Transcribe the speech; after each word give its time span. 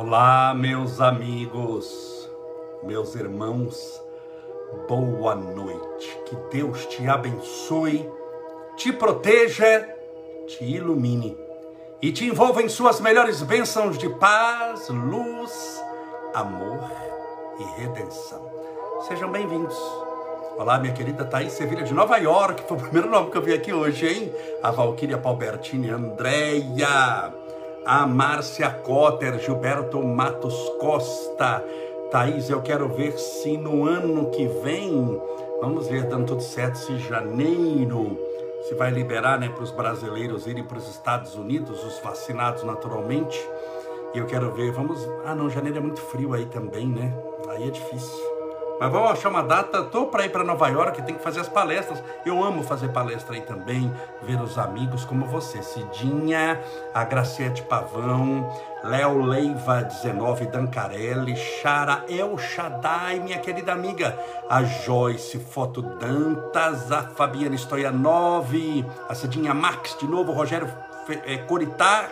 Olá, 0.00 0.54
meus 0.54 1.00
amigos, 1.00 2.30
meus 2.84 3.16
irmãos, 3.16 4.00
boa 4.86 5.34
noite. 5.34 6.16
Que 6.24 6.36
Deus 6.52 6.86
te 6.86 7.04
abençoe, 7.08 8.08
te 8.76 8.92
proteja, 8.92 9.88
te 10.46 10.62
ilumine 10.62 11.36
e 12.00 12.12
te 12.12 12.24
envolva 12.26 12.62
em 12.62 12.68
suas 12.68 13.00
melhores 13.00 13.42
bênçãos 13.42 13.98
de 13.98 14.08
paz, 14.08 14.88
luz, 14.88 15.84
amor 16.32 16.88
e 17.58 17.80
redenção. 17.80 18.48
Sejam 19.08 19.32
bem-vindos. 19.32 19.76
Olá, 20.56 20.78
minha 20.78 20.94
querida 20.94 21.24
Thaís 21.24 21.54
Sevilha 21.54 21.82
de 21.82 21.92
Nova 21.92 22.18
York, 22.18 22.62
foi 22.68 22.76
o 22.76 22.80
primeiro 22.80 23.10
nome 23.10 23.32
que 23.32 23.36
eu 23.36 23.42
vi 23.42 23.52
aqui 23.52 23.72
hoje, 23.72 24.06
hein? 24.06 24.32
A 24.62 24.70
Valquíria 24.70 25.18
Palbertini 25.18 25.90
Andréia 25.90 27.34
a 27.84 28.06
Márcia 28.06 28.70
Cotter, 28.70 29.38
Gilberto 29.38 30.02
Matos 30.02 30.56
Costa. 30.80 31.64
Thaís, 32.10 32.48
eu 32.48 32.62
quero 32.62 32.88
ver 32.88 33.18
se 33.18 33.56
no 33.56 33.86
ano 33.86 34.30
que 34.30 34.46
vem, 34.62 35.20
vamos 35.60 35.88
ver 35.88 36.04
dando 36.04 36.26
tudo 36.26 36.42
certo, 36.42 36.76
se 36.76 36.96
janeiro, 36.98 38.18
se 38.66 38.74
vai 38.74 38.90
liberar 38.90 39.38
né, 39.38 39.48
para 39.48 39.62
os 39.62 39.70
brasileiros 39.70 40.46
irem 40.46 40.64
para 40.64 40.78
os 40.78 40.88
Estados 40.88 41.34
Unidos, 41.34 41.84
os 41.84 41.98
vacinados 42.00 42.62
naturalmente. 42.64 43.38
E 44.14 44.18
eu 44.18 44.26
quero 44.26 44.50
ver, 44.52 44.72
vamos. 44.72 45.06
Ah, 45.24 45.34
não, 45.34 45.50
janeiro 45.50 45.78
é 45.78 45.80
muito 45.80 46.00
frio 46.00 46.32
aí 46.32 46.46
também, 46.46 46.86
né? 46.86 47.14
Aí 47.48 47.68
é 47.68 47.70
difícil. 47.70 48.27
Mas 48.80 48.92
vamos 48.92 49.10
achar 49.10 49.28
uma 49.28 49.42
data. 49.42 49.82
Tô 49.82 50.06
para 50.06 50.24
ir 50.24 50.30
para 50.30 50.44
Nova 50.44 50.68
York, 50.68 51.02
tem 51.02 51.16
que 51.16 51.22
fazer 51.22 51.40
as 51.40 51.48
palestras. 51.48 52.02
Eu 52.24 52.42
amo 52.42 52.62
fazer 52.62 52.88
palestra 52.88 53.34
aí 53.34 53.40
também, 53.40 53.92
ver 54.22 54.40
os 54.40 54.56
amigos 54.56 55.04
como 55.04 55.26
você, 55.26 55.62
Cidinha, 55.62 56.60
a 56.94 57.04
Graciete 57.04 57.62
Pavão, 57.62 58.48
Léo 58.84 59.20
Leiva 59.22 59.82
19 59.82 60.46
Dancarelli, 60.46 61.36
Chara 61.36 62.04
El 62.08 62.38
Shaddai, 62.38 63.18
minha 63.18 63.38
querida 63.38 63.72
amiga, 63.72 64.16
a 64.48 64.62
Joyce 64.62 65.38
Foto 65.38 65.82
Dantas, 65.82 66.92
a 66.92 67.02
Fabiana 67.02 67.56
Stoyanov, 67.56 68.52
a 69.08 69.14
Cidinha 69.14 69.52
Max 69.52 69.96
de 69.98 70.06
novo, 70.06 70.32
Rogério 70.32 70.68
eh, 71.26 71.38
Coritar, 71.38 72.10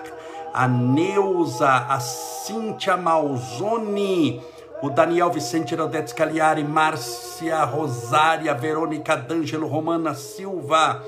a 0.53 0.67
Neuza, 0.67 1.69
a 1.69 2.01
Cíntia 2.01 2.97
Malzoni, 2.97 4.43
o 4.83 4.91
Daniel 4.91 5.31
Vicente 5.31 5.75
Herodetes 5.75 6.13
Cagliari, 6.13 6.63
Márcia 6.63 7.65
Rosária, 7.65 8.55
Verônica 8.55 9.17
D'Angelo, 9.17 9.67
Romana 9.67 10.15
Silva. 10.15 11.03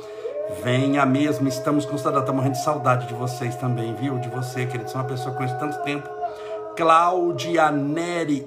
Venha 0.63 1.05
mesmo, 1.05 1.47
estamos 1.47 1.85
com 1.85 1.99
saudade, 1.99 2.25
estamos 2.25 2.37
morrendo 2.43 2.57
de 2.57 2.65
saudade 2.65 3.07
de 3.07 3.15
vocês 3.15 3.55
também, 3.57 3.95
viu? 3.95 4.19
De 4.19 4.29
você, 4.31 4.65
querido, 4.65 4.89
você 4.89 4.97
é 4.97 5.01
uma 5.01 5.07
pessoa 5.07 5.31
que 5.31 5.37
conheço 5.37 5.59
tanto 5.59 5.83
tempo. 5.83 6.18
Cláudia 6.79 7.75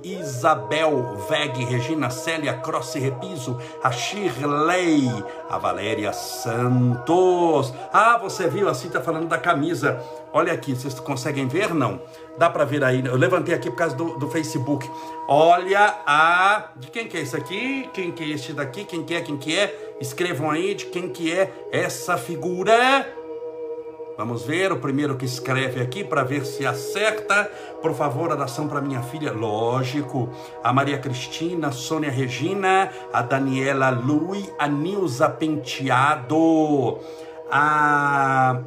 Isabel 0.05 1.17
Veg, 1.27 1.65
Regina 1.65 2.09
Célia 2.09 2.53
Cross 2.53 2.93
Repiso, 2.93 3.59
a 3.83 3.91
Shirley, 3.91 5.09
a 5.49 5.57
Valéria 5.57 6.13
Santos. 6.13 7.73
Ah, 7.91 8.17
você 8.17 8.47
viu, 8.47 8.69
assim 8.69 8.87
tá 8.87 9.01
falando 9.01 9.27
da 9.27 9.37
camisa. 9.37 10.01
Olha 10.31 10.53
aqui, 10.53 10.73
vocês 10.73 10.97
conseguem 10.97 11.45
ver? 11.49 11.73
Não. 11.73 12.01
Dá 12.37 12.49
para 12.49 12.63
ver 12.63 12.85
aí. 12.85 13.05
Eu 13.05 13.17
levantei 13.17 13.53
aqui 13.53 13.69
por 13.69 13.75
causa 13.75 13.97
do, 13.97 14.17
do 14.17 14.29
Facebook. 14.29 14.89
Olha 15.27 15.97
a. 16.07 16.69
De 16.77 16.87
quem 16.87 17.09
que 17.09 17.17
é 17.17 17.21
isso 17.23 17.35
aqui? 17.35 17.89
Quem 17.93 18.13
que 18.13 18.23
é 18.23 18.27
este 18.29 18.53
daqui? 18.53 18.85
Quem 18.85 19.03
que 19.03 19.13
é? 19.13 19.21
Quem 19.21 19.35
que 19.35 19.59
é? 19.59 19.95
Escrevam 19.99 20.49
aí 20.49 20.73
de 20.73 20.85
quem 20.85 21.09
que 21.09 21.33
é 21.33 21.51
essa 21.69 22.17
figura. 22.17 23.20
Vamos 24.17 24.43
ver 24.43 24.71
o 24.71 24.77
primeiro 24.77 25.15
que 25.15 25.25
escreve 25.25 25.81
aqui 25.81 26.03
para 26.03 26.23
ver 26.23 26.45
se 26.45 26.65
acerta. 26.65 27.49
Por 27.81 27.93
favor, 27.93 28.31
oração 28.31 28.67
para 28.67 28.81
minha 28.81 29.01
filha. 29.01 29.31
Lógico. 29.31 30.29
A 30.63 30.71
Maria 30.71 30.99
Cristina, 30.99 31.71
Sônia 31.71 32.11
Regina, 32.11 32.91
a 33.11 33.21
Daniela 33.21 33.89
Lui, 33.89 34.47
a 34.59 34.67
Nilza 34.67 35.29
Penteado, 35.29 36.99
a 37.49 38.61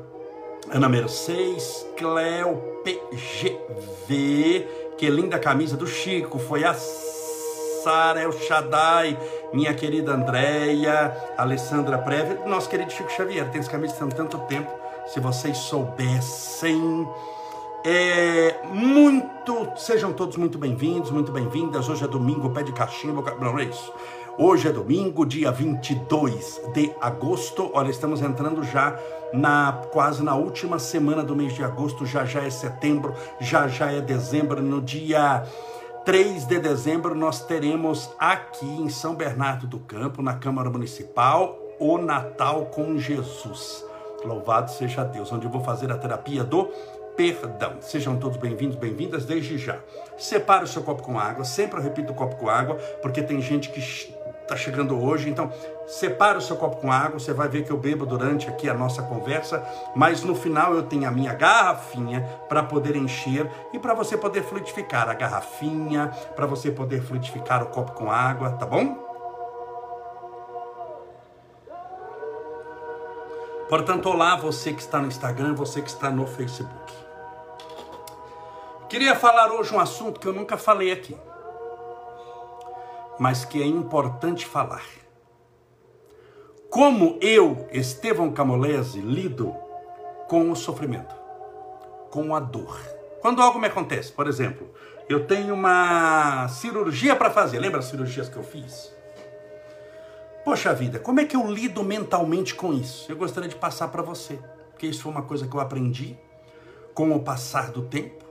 Ana 0.73 0.89
Mercedes, 0.89 1.87
Cleo 1.97 2.75
PGV, 2.83 4.67
que 4.97 5.09
linda 5.09 5.39
camisa 5.39 5.77
do 5.77 5.87
Chico, 5.87 6.39
foi 6.39 6.65
a 6.65 6.75
Sara 6.75 8.23
El 8.23 8.33
Shaddai, 8.33 9.19
minha 9.53 9.75
querida 9.75 10.13
Andréia, 10.13 11.15
Alessandra 11.37 11.99
Preve, 11.99 12.49
nosso 12.49 12.69
querido 12.69 12.91
Chico 12.91 13.11
Xavier, 13.11 13.51
tem 13.51 13.61
essa 13.61 13.71
camisa 13.71 14.05
há 14.05 14.09
tanto 14.09 14.39
tempo, 14.41 14.71
se 15.07 15.21
vocês 15.21 15.57
soubessem. 15.59 17.09
É, 17.85 18.63
muito, 18.73 19.69
sejam 19.77 20.13
todos 20.13 20.37
muito 20.37 20.59
bem-vindos, 20.59 21.11
muito 21.11 21.31
bem-vindas. 21.31 21.89
Hoje 21.89 22.05
é 22.05 22.09
domingo, 22.09 22.51
pé 22.51 22.63
de 22.63 22.73
cachimbo, 22.73 23.23
não 23.39 23.59
é 23.59 23.65
isso? 23.65 23.93
Hoje 24.39 24.69
é 24.69 24.73
domingo, 24.73 25.27
dia 25.27 25.53
22 25.53 26.61
de 26.73 26.93
agosto. 27.01 27.71
Olha, 27.75 27.91
estamos 27.91 28.23
entrando 28.23 28.65
já 28.65 28.99
na 29.33 29.85
quase 29.93 30.23
na 30.23 30.35
última 30.35 30.79
semana 30.79 31.23
do 31.23 31.37
mês 31.37 31.53
de 31.53 31.63
agosto, 31.63 32.07
já 32.07 32.25
já 32.25 32.43
é 32.43 32.51
setembro, 32.51 33.15
já 33.39 33.69
já 33.69 33.93
é 33.93 34.01
dezembro. 34.01 34.63
No 34.63 34.81
dia 34.81 35.45
3 36.05 36.47
de 36.47 36.59
dezembro 36.59 37.15
nós 37.15 37.45
teremos 37.45 38.11
aqui 38.19 38.67
em 38.67 38.89
São 38.89 39.15
Bernardo 39.15 39.67
do 39.67 39.79
Campo, 39.79 40.23
na 40.23 40.35
Câmara 40.35 40.71
Municipal, 40.71 41.59
o 41.79 41.99
Natal 41.99 42.67
com 42.67 42.99
Jesus. 42.99 43.85
Louvado 44.25 44.71
seja 44.71 45.05
Deus, 45.05 45.31
onde 45.31 45.47
eu 45.47 45.51
vou 45.51 45.63
fazer 45.63 45.93
a 45.93 45.99
terapia 45.99 46.43
do 46.43 46.71
perdão. 47.17 47.77
Sejam 47.81 48.17
todos 48.17 48.39
bem-vindos, 48.39 48.77
bem-vindas 48.77 49.25
desde 49.25 49.59
já. 49.59 49.79
Separe 50.17 50.65
o 50.65 50.67
seu 50.67 50.83
copo 50.83 51.03
com 51.03 51.19
água, 51.19 51.45
sempre 51.45 51.79
eu 51.79 51.83
repito 51.83 52.13
o 52.13 52.15
copo 52.15 52.37
com 52.37 52.49
água, 52.49 52.77
porque 53.03 53.23
tem 53.23 53.41
gente 53.41 53.71
que 53.71 53.81
está 53.81 54.57
chegando 54.57 55.01
hoje. 55.01 55.29
Então, 55.29 55.53
separe 55.87 56.39
o 56.39 56.41
seu 56.41 56.57
copo 56.57 56.77
com 56.77 56.91
água. 56.91 57.19
Você 57.19 57.33
vai 57.33 57.49
ver 57.49 57.65
que 57.65 57.71
eu 57.71 57.77
bebo 57.77 58.07
durante 58.07 58.49
aqui 58.49 58.69
a 58.69 58.75
nossa 58.75 59.03
conversa, 59.03 59.63
mas 59.95 60.23
no 60.23 60.35
final 60.35 60.75
eu 60.75 60.85
tenho 60.85 61.07
a 61.07 61.11
minha 61.11 61.35
garrafinha 61.35 62.23
para 62.49 62.63
poder 62.63 62.97
encher 62.97 63.49
e 63.73 63.79
para 63.79 63.95
você 63.95 64.17
poder 64.17 64.43
fluidificar 64.43 65.09
a 65.09 65.15
garrafinha, 65.15 66.11
para 66.35 66.47
você 66.47 66.71
poder 66.71 67.03
fluidificar 67.03 67.63
o 67.63 67.67
copo 67.67 67.93
com 67.93 68.11
água, 68.11 68.51
tá 68.53 68.65
bom? 68.65 69.04
Portanto, 73.69 74.09
olá 74.09 74.37
você 74.37 74.73
que 74.73 74.81
está 74.81 75.01
no 75.01 75.09
Instagram, 75.09 75.55
você 75.55 75.81
que 75.81 75.89
está 75.89 76.11
no 76.11 76.27
Facebook. 76.27 76.93
Queria 78.89 79.17
falar 79.17 79.51
hoje 79.53 79.75
um 79.75 79.81
assunto 79.81 80.21
que 80.21 80.29
eu 80.29 80.33
nunca 80.33 80.57
falei 80.57 80.93
aqui 80.93 81.17
mas 83.19 83.45
que 83.45 83.63
é 83.63 83.67
importante 83.67 84.47
falar. 84.47 84.85
Como 86.69 87.19
eu, 87.21 87.69
Estevão 87.71 88.33
Camolese, 88.33 89.01
lido 89.01 89.55
com 90.29 90.51
o 90.51 90.57
sofrimento, 90.57 91.15
com 92.11 92.35
a 92.35 92.41
dor. 92.41 92.81
Quando 93.21 93.41
algo 93.41 93.59
me 93.59 93.69
acontece, 93.69 94.13
por 94.13 94.27
exemplo, 94.27 94.69
eu 95.09 95.27
tenho 95.27 95.55
uma 95.55 96.49
cirurgia 96.49 97.15
para 97.15 97.31
fazer, 97.31 97.59
lembra 97.59 97.79
as 97.79 97.87
cirurgias 97.87 98.29
que 98.29 98.37
eu 98.37 98.43
fiz? 98.43 98.94
Poxa 100.45 100.75
vida, 100.75 100.99
como 100.99 101.21
é 101.21 101.25
que 101.25 101.35
eu 101.35 101.51
lido 101.51 101.83
mentalmente 101.83 102.55
com 102.55 102.75
isso? 102.75 103.11
Eu 103.11 103.17
gostaria 103.17 103.49
de 103.49 103.57
passar 103.57 103.89
para 103.89 104.03
você, 104.03 104.39
porque 104.71 104.87
isso 104.87 105.05
foi 105.05 105.11
uma 105.11 105.23
coisa 105.23 105.49
que 105.49 105.57
eu 105.57 105.61
aprendi 105.61 106.19
com 106.93 107.13
o 107.13 107.21
passar 107.21 107.71
do 107.71 107.81
tempo, 107.81 108.23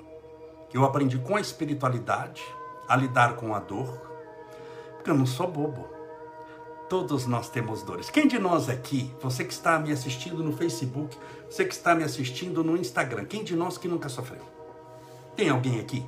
que 0.69 0.77
eu 0.77 0.85
aprendi 0.85 1.17
com 1.17 1.35
a 1.35 1.41
espiritualidade 1.41 2.43
a 2.87 2.95
lidar 2.95 3.35
com 3.35 3.55
a 3.55 3.59
dor, 3.59 3.99
porque 4.95 5.09
eu 5.09 5.15
não 5.15 5.25
sou 5.25 5.47
bobo. 5.47 5.89
Todos 6.87 7.25
nós 7.25 7.49
temos 7.49 7.81
dores. 7.81 8.11
Quem 8.11 8.27
de 8.27 8.37
nós 8.37 8.69
aqui, 8.69 9.11
você 9.19 9.43
que 9.43 9.53
está 9.53 9.79
me 9.79 9.91
assistindo 9.91 10.43
no 10.43 10.55
Facebook, 10.55 11.17
você 11.49 11.65
que 11.65 11.73
está 11.73 11.95
me 11.95 12.03
assistindo 12.03 12.63
no 12.63 12.77
Instagram, 12.77 13.25
quem 13.25 13.43
de 13.43 13.55
nós 13.55 13.75
que 13.75 13.87
nunca 13.87 14.07
sofreu? 14.07 14.43
Tem 15.35 15.49
alguém 15.49 15.79
aqui 15.79 16.05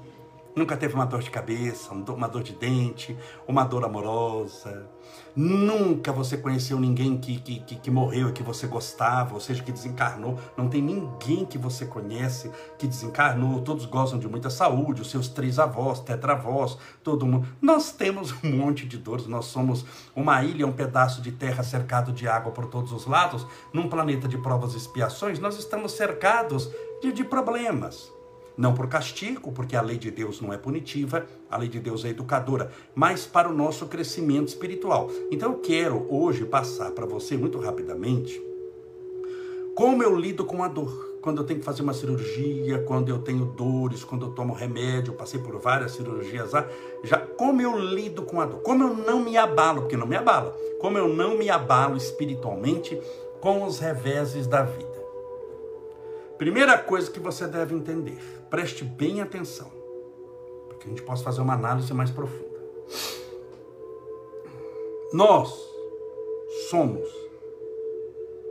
Nunca 0.56 0.78
teve 0.78 0.94
uma 0.96 1.06
dor 1.06 1.22
de 1.22 1.30
cabeça, 1.30 1.94
uma 1.94 2.30
dor 2.30 2.42
de 2.42 2.54
dente, 2.54 3.18
uma 3.46 3.66
dor 3.66 3.84
amorosa. 3.84 4.90
Nunca 5.36 6.13
você 6.13 6.38
conheceu 6.38 6.80
ninguém 6.80 7.18
que, 7.18 7.38
que, 7.42 7.60
que, 7.60 7.75
que 7.75 7.92
morreu 7.92 8.30
e 8.30 8.31
que 8.31 8.42
você 8.42 8.66
gostava, 8.66 9.34
ou 9.34 9.42
seja, 9.42 9.62
que 9.62 9.72
desencarnou. 9.72 10.40
Não 10.56 10.69
tem 10.69 10.81
ninguém 10.81 11.46
que 11.46 11.57
você 11.57 11.86
conhece 11.86 12.50
que 12.78 12.88
desencarnou. 12.88 13.60
Todos 13.62 13.86
gozam 13.86 14.18
de 14.18 14.30
muita 14.30 14.50
saúde, 14.50 15.02
os 15.02 15.12
seus 15.12 15.28
três 15.28 15.60
avós, 15.60 16.00
tetravós, 16.00 16.78
todo 17.04 17.25
mundo. 17.25 17.46
Nós 17.62 17.92
temos 17.92 18.34
um 18.42 18.56
monte 18.56 18.86
de 18.86 18.98
dores. 18.98 19.28
Nós 19.28 19.48
somos 19.48 19.86
uma 20.16 20.42
ilha, 20.42 20.66
um 20.66 20.72
pedaço 20.72 21.22
de 21.22 21.34
terra 21.34 21.63
cercado 21.63 22.13
de 22.13 22.30
água 22.30 22.54
por 22.54 22.68
todos 22.68 22.94
os 22.94 23.06
lados. 23.06 23.46
Num 23.74 23.90
planeta 23.90 24.25
de 24.25 24.38
provas 24.38 24.74
e 24.74 24.78
expiações, 24.78 25.38
nós 25.38 25.60
estamos 25.60 25.92
cercados 25.92 26.72
de, 27.01 27.12
de 27.12 27.25
problemas. 27.25 28.15
Não 28.57 28.74
por 28.74 28.88
castigo, 28.88 29.52
porque 29.52 29.75
a 29.75 29.81
lei 29.81 29.98
de 29.98 30.10
Deus 30.10 30.40
não 30.40 30.54
é 30.54 30.57
punitiva, 30.57 31.25
a 31.50 31.57
lei 31.57 31.68
de 31.68 31.80
Deus 31.80 32.06
é 32.06 32.10
educadora, 32.10 32.72
mas 32.94 33.25
para 33.25 33.50
o 33.50 33.54
nosso 33.54 33.86
crescimento 33.88 34.48
espiritual. 34.48 35.10
Então 35.30 35.52
eu 35.54 35.60
quero 35.60 36.06
hoje 36.10 36.46
passar 36.46 36.92
para 36.92 37.06
você 37.06 37.36
muito 37.36 37.60
rapidamente 37.60 38.42
como 39.75 40.02
eu 40.02 40.16
lido 40.16 40.46
com 40.46 40.63
a 40.63 40.69
dor. 40.69 41.13
quando 41.22 41.42
eu 41.42 41.44
tenho 41.44 41.60
que 41.60 41.66
fazer 41.66 41.81
uma 41.81 41.94
cirurgia, 41.94 42.84
quando 42.84 43.10
eu 43.10 43.18
tenho 43.18 43.46
dores, 43.46 44.04
quando 44.04 44.28
eu 44.28 44.31
tomo 44.31 44.54
remédio, 44.54 45.12
eu 45.12 45.18
passei 45.18 45.40
por 45.40 45.58
várias 45.60 45.94
cirurgias 45.94 46.51
já 47.04 47.18
como 47.18 47.60
eu 47.60 47.75
lido 47.78 48.22
com 48.22 48.40
a 48.40 48.46
dor, 48.46 48.62
como 48.62 48.84
eu 48.84 48.96
não 48.96 49.24
me 49.24 49.36
abalo, 49.36 49.81
porque 49.81 49.98
não 49.98 50.06
me 50.06 50.16
abala, 50.16 50.56
como 50.80 51.00
eu 51.00 51.10
não 51.10 51.36
me 51.36 51.50
abalo 51.50 51.98
espiritualmente 51.98 53.01
com 53.42 53.66
os 53.66 53.80
reveses 53.80 54.46
da 54.46 54.62
vida. 54.62 54.95
Primeira 56.38 56.78
coisa 56.78 57.10
que 57.10 57.20
você 57.20 57.48
deve 57.48 57.74
entender, 57.74 58.20
preste 58.50 58.84
bem 58.84 59.22
atenção, 59.22 59.72
para 60.68 60.78
que 60.78 60.86
a 60.86 60.90
gente 60.90 61.02
possa 61.02 61.24
fazer 61.24 61.42
uma 61.42 61.54
análise 61.54 61.94
mais 61.94 62.12
profunda. 62.12 62.60
Nós 65.14 65.58
somos 66.70 67.08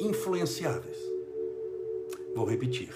influenciáveis. 0.00 0.96
Vou 2.34 2.46
repetir. 2.46 2.90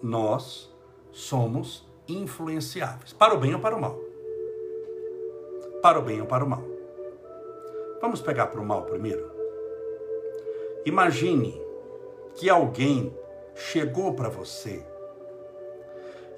Nós 0.00 0.72
somos 1.10 1.84
influenciáveis, 2.08 3.12
para 3.12 3.34
o 3.34 3.38
bem 3.38 3.54
ou 3.54 3.60
para 3.60 3.74
o 3.74 3.80
mal. 3.80 3.98
Para 5.82 5.98
o 5.98 6.02
bem 6.02 6.20
ou 6.20 6.26
para 6.26 6.44
o 6.44 6.48
mal. 6.48 6.62
Vamos 8.00 8.20
pegar 8.20 8.46
para 8.46 8.60
o 8.60 8.64
mal 8.64 8.84
primeiro. 8.84 9.28
Imagine 10.84 11.60
que 12.36 12.48
alguém 12.48 13.12
chegou 13.56 14.14
para 14.14 14.28
você 14.28 14.84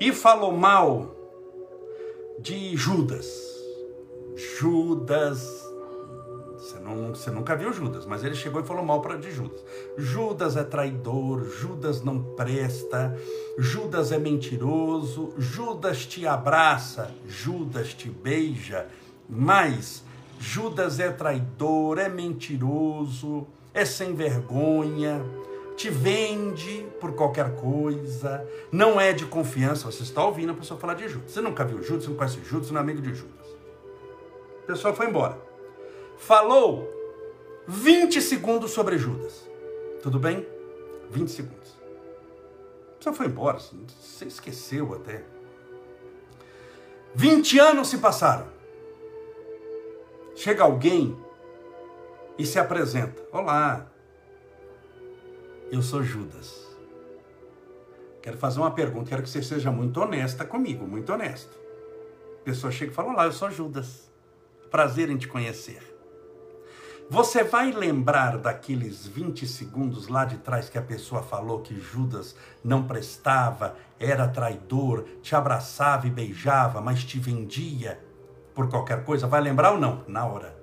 e 0.01 0.13
falou 0.13 0.53
mal 0.53 1.15
de 2.39 2.77
Judas. 2.77 3.27
Judas 4.37 5.69
você, 6.59 6.79
não, 6.81 7.15
você 7.15 7.31
nunca 7.31 7.57
viu 7.57 7.73
Judas, 7.73 8.05
mas 8.05 8.25
ele 8.25 8.35
chegou 8.35 8.61
e 8.61 8.65
falou 8.65 8.85
mal 8.85 9.01
para 9.01 9.17
de 9.17 9.31
Judas. 9.31 9.65
Judas 9.97 10.57
é 10.57 10.65
traidor, 10.65 11.49
Judas 11.49 12.03
não 12.03 12.21
presta, 12.35 13.17
Judas 13.57 14.13
é 14.13 14.19
mentiroso, 14.19 15.33
Judas 15.39 16.05
te 16.05 16.27
abraça, 16.27 17.11
Judas 17.27 17.95
te 17.95 18.11
beija, 18.11 18.87
mas 19.29 20.05
Judas 20.39 20.99
é 20.99 21.11
traidor, 21.11 21.99
é 21.99 22.09
mentiroso, 22.09 23.47
é 23.73 23.85
sem 23.85 24.15
vergonha, 24.15 25.25
te 25.79 25.89
vende 25.89 26.87
por 27.01 27.15
qualquer 27.15 27.55
coisa, 27.55 28.47
não 28.71 29.01
é 29.01 29.13
de 29.13 29.25
confiança. 29.25 29.91
Você 29.91 30.03
está 30.03 30.25
ouvindo 30.25 30.53
a 30.53 30.55
pessoa 30.55 30.79
falar 30.79 30.95
de 30.95 31.09
Judas. 31.09 31.31
Você 31.31 31.41
nunca 31.41 31.65
viu 31.65 31.83
Judas, 31.83 32.05
você 32.05 32.11
não 32.11 32.17
conhece 32.17 32.45
Judas, 32.45 32.67
você 32.67 32.73
não 32.75 32.81
é 32.81 32.83
amigo 32.83 33.01
de 33.01 33.15
Judas. 33.15 33.47
A 34.65 34.67
pessoa 34.67 34.93
foi 34.93 35.07
embora 35.07 35.49
falou 36.19 36.93
20 37.67 38.21
segundos 38.21 38.73
sobre 38.73 38.99
Judas. 38.99 39.49
Tudo 40.03 40.19
bem? 40.19 40.47
20 41.11 41.31
segundos. 41.31 41.79
Só 43.01 43.13
foi 43.13 43.27
embora, 43.27 43.59
você 43.59 44.27
esqueceu 44.27 44.93
até. 44.95 45.25
20 47.15 47.59
anos 47.59 47.89
se 47.89 47.99
passaram. 47.99 48.49
Chega 50.35 50.65
alguém 50.65 51.17
e 52.37 52.45
se 52.45 52.59
apresenta: 52.59 53.23
Olá, 53.33 53.91
eu 55.71 55.83
sou 55.83 56.03
Judas. 56.03 56.67
Quero 58.23 58.37
fazer 58.37 58.61
uma 58.61 58.71
pergunta, 58.71 59.11
quero 59.11 59.23
que 59.23 59.31
você 59.31 59.43
seja 59.43 59.71
muito 59.71 60.01
honesta 60.01 60.45
comigo, 60.45 60.87
muito 60.87 61.13
honesto. 61.13 61.57
A 62.41 62.45
pessoa 62.45 62.73
chega 62.73 62.93
e 62.93 62.95
fala: 62.95 63.13
Olá, 63.13 63.25
eu 63.27 63.33
sou 63.33 63.51
Judas. 63.51 64.11
Prazer 64.71 65.11
em 65.11 65.17
te 65.17 65.29
conhecer. 65.29 65.97
Você 67.11 67.43
vai 67.43 67.73
lembrar 67.73 68.37
daqueles 68.37 69.07
20 69.07 69.47
segundos 69.47 70.09
lá 70.09 70.27
de 70.27 70.37
trás 70.39 70.69
que 70.69 70.77
a 70.77 70.83
pessoa 70.83 71.23
falou 71.23 71.63
que 71.63 71.81
Judas 71.81 72.37
não 72.63 72.87
prestava, 72.87 73.77
era 73.99 74.29
traidor, 74.29 75.05
te 75.23 75.35
abraçava 75.35 76.07
e 76.07 76.11
beijava, 76.11 76.83
mas 76.83 77.03
te 77.05 77.19
vendia 77.19 77.99
por 78.55 78.69
qualquer 78.69 79.05
coisa? 79.05 79.27
Vai 79.27 79.41
lembrar 79.41 79.73
ou 79.73 79.79
não? 79.79 80.05
Na 80.07 80.27
hora. 80.27 80.58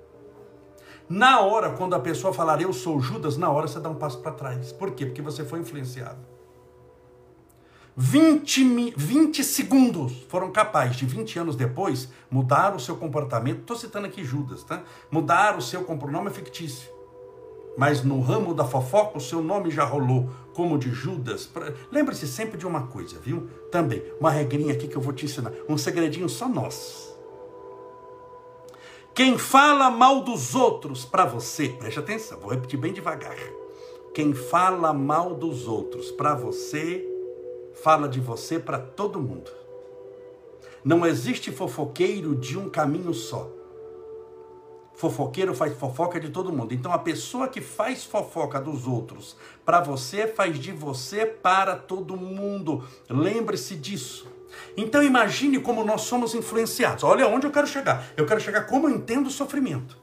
Na 1.08 1.40
hora, 1.40 1.70
quando 1.70 1.94
a 1.94 2.00
pessoa 2.00 2.32
falar 2.32 2.60
eu 2.60 2.72
sou 2.72 3.00
Judas, 3.00 3.36
na 3.36 3.48
hora 3.48 3.68
você 3.68 3.78
dá 3.78 3.88
um 3.88 3.94
passo 3.94 4.18
para 4.18 4.32
trás. 4.32 4.72
Por 4.72 4.90
quê? 4.90 5.06
Porque 5.06 5.22
você 5.22 5.44
foi 5.44 5.60
influenciado. 5.60 6.18
20, 7.98 8.92
20 8.94 9.42
segundos 9.42 10.26
foram 10.28 10.50
capazes 10.50 10.96
de 10.96 11.06
20 11.06 11.38
anos 11.38 11.56
depois 11.56 12.10
mudar 12.30 12.74
o 12.74 12.80
seu 12.80 12.96
comportamento. 12.96 13.60
Estou 13.60 13.76
citando 13.76 14.06
aqui 14.06 14.22
Judas, 14.22 14.64
tá? 14.64 14.82
Mudar 15.10 15.56
o 15.56 15.62
seu 15.62 15.86
nome 16.10 16.28
é 16.28 16.30
fictício. 16.30 16.90
Mas 17.78 18.02
no 18.02 18.20
ramo 18.20 18.52
da 18.52 18.64
fofoca, 18.64 19.16
o 19.16 19.20
seu 19.20 19.42
nome 19.42 19.70
já 19.70 19.84
rolou 19.84 20.28
como 20.54 20.78
de 20.78 20.90
Judas. 20.90 21.48
Lembre-se 21.92 22.26
sempre 22.26 22.58
de 22.58 22.66
uma 22.66 22.86
coisa, 22.88 23.18
viu? 23.18 23.48
Também, 23.70 24.02
uma 24.18 24.30
regrinha 24.30 24.74
aqui 24.74 24.88
que 24.88 24.96
eu 24.96 25.02
vou 25.02 25.12
te 25.12 25.24
ensinar. 25.24 25.52
Um 25.68 25.78
segredinho 25.78 26.28
só 26.28 26.48
nosso. 26.48 27.15
Quem 29.16 29.38
fala 29.38 29.90
mal 29.90 30.20
dos 30.20 30.54
outros 30.54 31.06
para 31.06 31.24
você, 31.24 31.70
preste 31.70 31.98
atenção, 31.98 32.38
vou 32.38 32.50
repetir 32.50 32.78
bem 32.78 32.92
devagar. 32.92 33.34
Quem 34.12 34.34
fala 34.34 34.92
mal 34.92 35.34
dos 35.34 35.66
outros 35.66 36.10
para 36.10 36.34
você 36.34 37.02
fala 37.82 38.10
de 38.10 38.20
você 38.20 38.58
para 38.58 38.78
todo 38.78 39.18
mundo. 39.18 39.50
Não 40.84 41.06
existe 41.06 41.50
fofoqueiro 41.50 42.34
de 42.34 42.58
um 42.58 42.68
caminho 42.68 43.14
só. 43.14 43.50
Fofoqueiro 44.92 45.54
faz 45.54 45.74
fofoca 45.78 46.20
de 46.20 46.28
todo 46.28 46.52
mundo. 46.52 46.74
Então 46.74 46.92
a 46.92 46.98
pessoa 46.98 47.48
que 47.48 47.62
faz 47.62 48.04
fofoca 48.04 48.60
dos 48.60 48.86
outros 48.86 49.34
para 49.64 49.80
você 49.80 50.26
faz 50.26 50.58
de 50.58 50.72
você 50.72 51.24
para 51.24 51.74
todo 51.74 52.18
mundo. 52.18 52.84
Lembre-se 53.08 53.76
disso. 53.76 54.35
Então 54.76 55.02
imagine 55.02 55.60
como 55.60 55.84
nós 55.84 56.02
somos 56.02 56.34
influenciados. 56.34 57.04
Olha 57.04 57.26
onde 57.26 57.46
eu 57.46 57.50
quero 57.50 57.66
chegar. 57.66 58.06
Eu 58.16 58.26
quero 58.26 58.40
chegar 58.40 58.62
como 58.62 58.88
eu 58.88 58.94
entendo 58.94 59.26
o 59.26 59.30
sofrimento. 59.30 59.96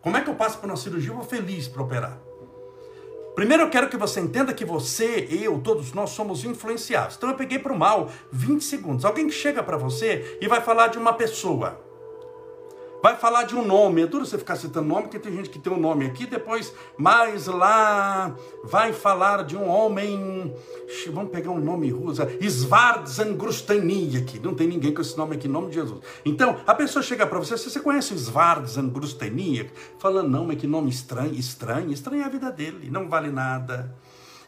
Como 0.00 0.16
é 0.16 0.20
que 0.20 0.30
eu 0.30 0.34
passo 0.34 0.58
por 0.58 0.66
uma 0.68 0.76
cirurgia 0.76 1.12
e 1.12 1.14
vou 1.14 1.24
feliz 1.24 1.66
para 1.68 1.82
operar? 1.82 2.18
Primeiro 3.34 3.64
eu 3.64 3.70
quero 3.70 3.88
que 3.88 3.98
você 3.98 4.20
entenda 4.20 4.54
que 4.54 4.64
você, 4.64 5.28
eu, 5.30 5.60
todos 5.60 5.92
nós 5.92 6.10
somos 6.10 6.44
influenciados. 6.44 7.16
Então 7.16 7.28
eu 7.28 7.36
peguei 7.36 7.58
para 7.58 7.72
o 7.72 7.78
mal 7.78 8.10
20 8.32 8.64
segundos. 8.64 9.04
Alguém 9.04 9.26
que 9.26 9.34
chega 9.34 9.62
para 9.62 9.76
você 9.76 10.38
e 10.40 10.48
vai 10.48 10.60
falar 10.62 10.88
de 10.88 10.96
uma 10.96 11.12
pessoa 11.12 11.85
vai 13.02 13.16
falar 13.16 13.44
de 13.44 13.54
um 13.54 13.64
nome. 13.64 14.02
É 14.02 14.06
duro 14.06 14.26
você 14.26 14.38
ficar 14.38 14.56
citando 14.56 14.88
nome, 14.88 15.02
porque 15.02 15.18
tem 15.18 15.32
gente 15.34 15.50
que 15.50 15.58
tem 15.58 15.72
um 15.72 15.78
nome 15.78 16.06
aqui, 16.06 16.26
depois 16.26 16.72
mais 16.96 17.46
lá 17.46 18.34
vai 18.64 18.92
falar 18.92 19.44
de 19.44 19.56
um 19.56 19.68
homem. 19.68 20.54
Vamos 21.10 21.30
pegar 21.30 21.50
um 21.50 21.60
nome 21.60 21.90
russa, 21.90 22.28
Svardzangrustani 22.40 24.16
aqui. 24.16 24.38
Não 24.38 24.54
tem 24.54 24.66
ninguém 24.66 24.92
com 24.94 25.00
esse 25.00 25.16
nome 25.16 25.36
aqui, 25.36 25.48
nome 25.48 25.68
de 25.68 25.74
Jesus. 25.74 26.00
Então, 26.24 26.56
a 26.66 26.74
pessoa 26.74 27.02
chega 27.02 27.26
para 27.26 27.38
você, 27.38 27.56
você 27.56 27.80
conhece 27.80 28.14
Svardzangrustani? 28.14 29.70
Falando, 29.98 30.28
não, 30.28 30.46
mas 30.46 30.58
que 30.58 30.66
nome 30.66 30.90
estranho, 30.90 31.34
estranho, 31.34 31.92
estranho 31.92 32.22
é 32.22 32.26
a 32.26 32.28
vida 32.28 32.50
dele, 32.50 32.90
não 32.90 33.08
vale 33.08 33.30
nada 33.30 33.94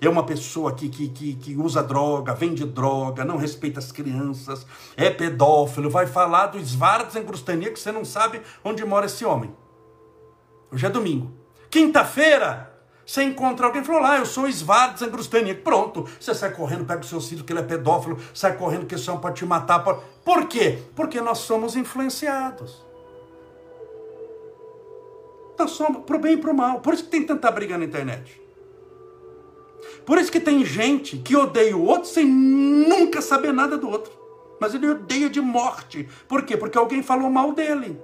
é 0.06 0.08
uma 0.08 0.24
pessoa 0.24 0.72
que, 0.74 0.88
que, 0.88 1.08
que, 1.08 1.34
que, 1.34 1.56
usa 1.56 1.82
droga, 1.82 2.34
vende 2.34 2.64
droga, 2.64 3.24
não 3.24 3.36
respeita 3.36 3.80
as 3.80 3.90
crianças, 3.90 4.66
é 4.96 5.10
pedófilo, 5.10 5.90
vai 5.90 6.06
falar 6.06 6.46
do 6.46 6.58
Svartzengrustania 6.58 7.72
que 7.72 7.80
você 7.80 7.90
não 7.90 8.04
sabe 8.04 8.40
onde 8.64 8.84
mora 8.84 9.06
esse 9.06 9.24
homem. 9.24 9.54
Hoje 10.70 10.86
é 10.86 10.90
domingo. 10.90 11.32
Quinta-feira, 11.70 12.72
você 13.04 13.22
encontra 13.22 13.66
alguém 13.66 13.82
e 13.82 13.84
falou 13.84 14.02
lá, 14.02 14.18
eu 14.18 14.26
sou 14.26 14.46
Svartzengrustania. 14.46 15.54
Pronto, 15.54 16.06
você 16.20 16.34
sai 16.34 16.52
correndo, 16.52 16.84
pega 16.84 17.00
o 17.00 17.04
seu 17.04 17.20
filho 17.20 17.42
que 17.42 17.52
ele 17.52 17.60
é 17.60 17.64
pedófilo, 17.64 18.18
sai 18.34 18.56
correndo 18.56 18.86
que 18.86 18.94
esse 18.94 19.08
homem 19.10 19.22
pode 19.22 19.36
te 19.36 19.46
matar. 19.46 19.80
Pode... 19.80 20.02
Por 20.24 20.46
quê? 20.46 20.78
Porque 20.94 21.20
nós 21.20 21.38
somos 21.38 21.74
influenciados. 21.74 22.86
Nós 25.58 25.72
somos 25.72 26.04
pro 26.04 26.18
bem 26.18 26.34
e 26.34 26.36
pro 26.36 26.54
mal. 26.54 26.80
Por 26.80 26.94
isso 26.94 27.04
que 27.04 27.10
tem 27.10 27.24
tanta 27.24 27.50
briga 27.50 27.76
na 27.76 27.84
internet. 27.84 28.40
Por 30.04 30.18
isso 30.18 30.32
que 30.32 30.40
tem 30.40 30.64
gente 30.64 31.16
que 31.18 31.36
odeia 31.36 31.76
o 31.76 31.84
outro 31.84 32.08
sem 32.08 32.26
nunca 32.26 33.20
saber 33.20 33.52
nada 33.52 33.76
do 33.76 33.88
outro. 33.88 34.12
Mas 34.60 34.74
ele 34.74 34.88
odeia 34.88 35.30
de 35.30 35.40
morte. 35.40 36.08
Por 36.26 36.42
quê? 36.42 36.56
Porque 36.56 36.76
alguém 36.76 37.02
falou 37.02 37.30
mal 37.30 37.52
dele. 37.52 37.98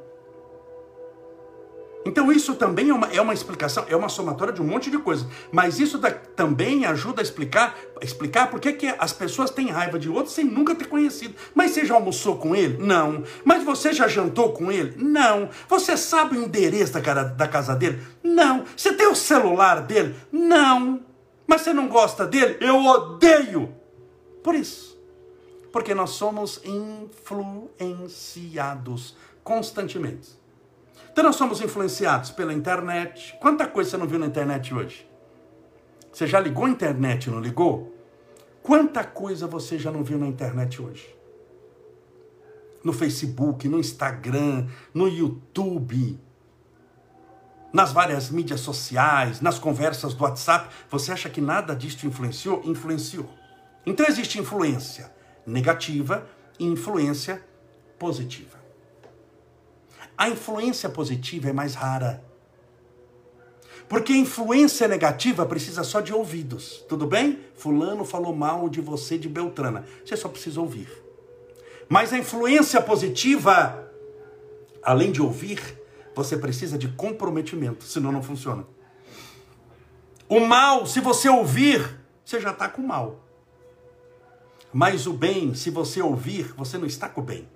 Então 2.06 2.30
isso 2.30 2.54
também 2.54 2.90
é 2.90 2.94
uma, 2.94 3.06
é 3.06 3.20
uma 3.20 3.32
explicação, 3.32 3.86
é 3.88 3.96
uma 3.96 4.10
somatória 4.10 4.52
de 4.52 4.60
um 4.60 4.66
monte 4.66 4.90
de 4.90 4.98
coisas. 4.98 5.26
Mas 5.50 5.80
isso 5.80 5.96
da, 5.96 6.10
também 6.10 6.84
ajuda 6.84 7.22
a 7.22 7.24
explicar, 7.24 7.74
explicar 8.02 8.50
por 8.50 8.60
que, 8.60 8.94
as 8.98 9.12
pessoas 9.12 9.50
têm 9.50 9.70
raiva 9.70 9.98
de 9.98 10.08
outros 10.08 10.34
sem 10.34 10.44
nunca 10.44 10.74
ter 10.74 10.86
conhecido. 10.86 11.34
Mas 11.54 11.70
você 11.70 11.86
já 11.86 11.94
almoçou 11.94 12.36
com 12.36 12.54
ele? 12.54 12.76
Não. 12.78 13.22
Mas 13.42 13.64
você 13.64 13.92
já 13.92 14.06
jantou 14.06 14.52
com 14.52 14.70
ele? 14.70 14.94
Não. 14.98 15.48
Você 15.68 15.96
sabe 15.96 16.36
o 16.36 16.42
endereço 16.42 16.92
da, 16.92 17.24
da 17.24 17.48
casa 17.48 17.74
dele? 17.74 18.00
Não. 18.22 18.64
Você 18.76 18.92
tem 18.92 19.06
o 19.06 19.14
celular 19.14 19.80
dele? 19.80 20.14
Não. 20.30 21.00
Mas 21.46 21.62
você 21.62 21.72
não 21.72 21.88
gosta 21.88 22.26
dele? 22.26 22.58
Eu 22.60 22.84
odeio. 22.84 23.74
Por 24.42 24.54
isso. 24.54 25.00
Porque 25.72 25.94
nós 25.94 26.10
somos 26.10 26.60
influenciados 26.64 29.16
constantemente. 29.42 30.38
Então 31.10 31.24
nós 31.24 31.36
somos 31.36 31.60
influenciados 31.60 32.30
pela 32.30 32.52
internet. 32.52 33.36
Quanta 33.40 33.66
coisa 33.66 33.90
você 33.90 33.96
não 33.96 34.06
viu 34.06 34.18
na 34.18 34.26
internet 34.26 34.74
hoje? 34.74 35.08
Você 36.12 36.26
já 36.26 36.40
ligou 36.40 36.64
a 36.64 36.70
internet, 36.70 37.30
não 37.30 37.40
ligou? 37.40 37.94
Quanta 38.62 39.04
coisa 39.04 39.46
você 39.46 39.78
já 39.78 39.90
não 39.90 40.02
viu 40.02 40.18
na 40.18 40.26
internet 40.26 40.80
hoje? 40.80 41.14
No 42.82 42.92
Facebook, 42.92 43.68
no 43.68 43.78
Instagram, 43.78 44.66
no 44.92 45.08
YouTube, 45.08 46.18
nas 47.74 47.90
várias 47.90 48.30
mídias 48.30 48.60
sociais, 48.60 49.40
nas 49.40 49.58
conversas 49.58 50.14
do 50.14 50.22
WhatsApp. 50.22 50.72
Você 50.88 51.10
acha 51.10 51.28
que 51.28 51.40
nada 51.40 51.74
disso 51.74 52.06
influenciou? 52.06 52.62
Influenciou. 52.64 53.28
Então 53.84 54.06
existe 54.06 54.38
influência 54.38 55.12
negativa 55.44 56.24
e 56.56 56.64
influência 56.64 57.44
positiva. 57.98 58.62
A 60.16 60.28
influência 60.28 60.88
positiva 60.88 61.50
é 61.50 61.52
mais 61.52 61.74
rara. 61.74 62.24
Porque 63.88 64.12
influência 64.12 64.86
negativa 64.86 65.44
precisa 65.44 65.82
só 65.82 66.00
de 66.00 66.14
ouvidos. 66.14 66.84
Tudo 66.88 67.08
bem? 67.08 67.40
Fulano 67.56 68.04
falou 68.04 68.34
mal 68.34 68.68
de 68.68 68.80
você 68.80 69.18
de 69.18 69.28
Beltrana. 69.28 69.84
Você 70.04 70.16
só 70.16 70.28
precisa 70.28 70.60
ouvir. 70.60 70.88
Mas 71.88 72.12
a 72.12 72.18
influência 72.18 72.80
positiva, 72.80 73.90
além 74.80 75.10
de 75.10 75.20
ouvir, 75.20 75.83
você 76.14 76.36
precisa 76.36 76.78
de 76.78 76.88
comprometimento, 76.88 77.84
senão 77.84 78.12
não 78.12 78.22
funciona. 78.22 78.64
O 80.28 80.40
mal, 80.40 80.86
se 80.86 81.00
você 81.00 81.28
ouvir, 81.28 82.00
você 82.24 82.40
já 82.40 82.50
está 82.50 82.68
com 82.68 82.80
o 82.80 82.86
mal. 82.86 83.20
Mas 84.72 85.06
o 85.06 85.12
bem, 85.12 85.54
se 85.54 85.70
você 85.70 86.00
ouvir, 86.00 86.52
você 86.56 86.78
não 86.78 86.86
está 86.86 87.08
com 87.08 87.20
o 87.20 87.24
bem. 87.24 87.48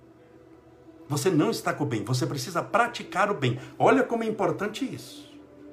Você 1.08 1.30
não 1.30 1.50
está 1.50 1.72
com 1.72 1.84
o 1.84 1.86
bem, 1.86 2.04
você 2.04 2.26
precisa 2.26 2.62
praticar 2.62 3.30
o 3.30 3.34
bem. 3.34 3.58
Olha 3.78 4.02
como 4.02 4.22
é 4.22 4.26
importante 4.26 4.84
isso. 4.84 5.28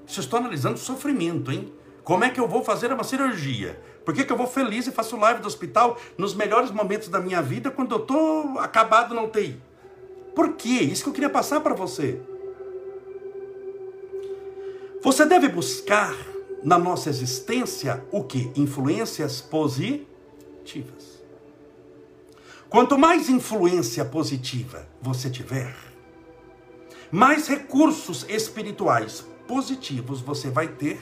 Se 0.07 0.19
estou 0.19 0.39
analisando 0.39 0.77
sofrimento, 0.77 1.51
hein? 1.51 1.73
Como 2.03 2.23
é 2.23 2.29
que 2.29 2.39
eu 2.39 2.47
vou 2.47 2.63
fazer 2.63 2.93
uma 2.93 3.03
cirurgia? 3.03 3.81
Por 4.05 4.13
que, 4.13 4.23
que 4.23 4.31
eu 4.31 4.37
vou 4.37 4.47
feliz 4.47 4.87
e 4.87 4.91
faço 4.91 5.17
live 5.17 5.41
do 5.41 5.47
hospital 5.47 5.99
nos 6.17 6.35
melhores 6.35 6.69
momentos 6.71 7.09
da 7.09 7.19
minha 7.19 7.41
vida 7.41 7.71
quando 7.71 7.95
eu 7.95 8.01
estou 8.01 8.59
acabado 8.59 9.13
na 9.13 9.23
UTI? 9.23 9.59
Por 10.35 10.53
quê? 10.53 10.81
Isso 10.81 11.03
que 11.03 11.09
eu 11.09 11.13
queria 11.13 11.29
passar 11.29 11.61
para 11.61 11.73
você. 11.73 12.21
Você 15.05 15.23
deve 15.23 15.47
buscar 15.47 16.15
na 16.63 16.79
nossa 16.79 17.09
existência 17.09 18.03
o 18.11 18.23
que? 18.23 18.51
Influências 18.55 19.39
positivas. 19.39 21.23
Quanto 22.67 22.97
mais 22.97 23.29
influência 23.29 24.03
positiva 24.03 24.89
você 24.99 25.29
tiver, 25.29 25.75
mais 27.11 27.47
recursos 27.47 28.25
espirituais 28.27 29.23
positivos 29.47 30.21
você 30.21 30.49
vai 30.49 30.69
ter 30.69 30.99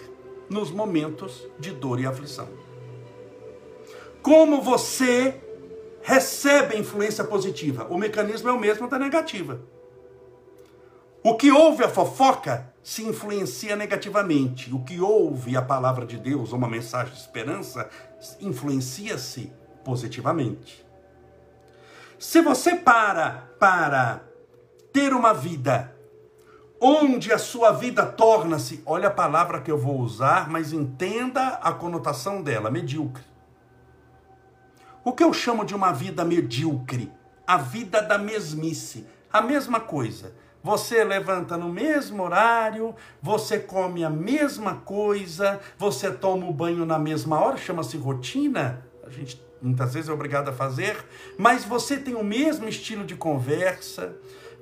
nos 0.50 0.70
momentos 0.70 1.48
de 1.58 1.72
dor 1.72 1.98
e 2.02 2.06
aflição. 2.06 2.50
Como 4.22 4.62
você 4.62 5.42
recebe 6.02 6.78
influência 6.78 7.24
positiva? 7.24 7.88
O 7.90 7.98
mecanismo 7.98 8.50
é 8.50 8.52
o 8.52 8.60
mesmo 8.60 8.86
da 8.90 9.00
negativa. 9.00 9.62
O 11.24 11.38
que 11.38 11.50
ouve 11.50 11.86
a 11.86 11.90
fofoca 11.90 12.73
se 12.84 13.02
influencia 13.04 13.76
negativamente. 13.76 14.74
O 14.74 14.84
que 14.84 15.00
ouve 15.00 15.56
a 15.56 15.62
palavra 15.62 16.06
de 16.06 16.18
Deus, 16.18 16.52
ou 16.52 16.58
uma 16.58 16.68
mensagem 16.68 17.14
de 17.14 17.20
esperança, 17.20 17.90
influencia-se 18.42 19.52
positivamente. 19.84 20.86
Se 22.20 22.42
você 22.42 22.76
para 22.76 23.50
para 23.60 24.24
ter 24.92 25.14
uma 25.14 25.34
vida 25.34 25.94
onde 26.80 27.32
a 27.32 27.38
sua 27.38 27.72
vida 27.72 28.06
torna-se, 28.06 28.84
olha 28.86 29.08
a 29.08 29.12
palavra 29.12 29.62
que 29.62 29.72
eu 29.72 29.78
vou 29.78 30.00
usar, 30.00 30.50
mas 30.50 30.74
entenda 30.74 31.60
a 31.62 31.72
conotação 31.72 32.42
dela, 32.42 32.70
medíocre. 32.70 33.24
O 35.04 35.14
que 35.14 35.24
eu 35.24 35.34
chamo 35.34 35.64
de 35.66 35.74
uma 35.74 35.94
vida 35.94 36.26
medíocre? 36.26 37.12
A 37.48 37.58
vida 37.58 38.02
da 38.02 38.18
mesmice, 38.18 39.06
a 39.32 39.42
mesma 39.42 39.80
coisa. 39.80 40.34
Você 40.64 41.04
levanta 41.04 41.58
no 41.58 41.68
mesmo 41.68 42.24
horário, 42.24 42.96
você 43.22 43.60
come 43.60 44.04
a 44.04 44.10
mesma 44.10 44.76
coisa, 44.76 45.60
você 45.78 46.10
toma 46.10 46.48
o 46.48 46.54
banho 46.54 46.86
na 46.86 46.98
mesma 46.98 47.38
hora, 47.38 47.58
chama-se 47.58 47.98
rotina. 47.98 48.86
A 49.06 49.10
gente 49.10 49.44
muitas 49.62 49.94
vezes 49.94 50.10
é 50.10 50.14
obrigado 50.14 50.50
a 50.50 50.54
fazer, 50.54 50.98
mas 51.38 51.64
você 51.64 51.98
tem 51.98 52.16
o 52.16 52.24
mesmo 52.24 52.68
estilo 52.68 53.06
de 53.06 53.16
conversa, 53.16 54.14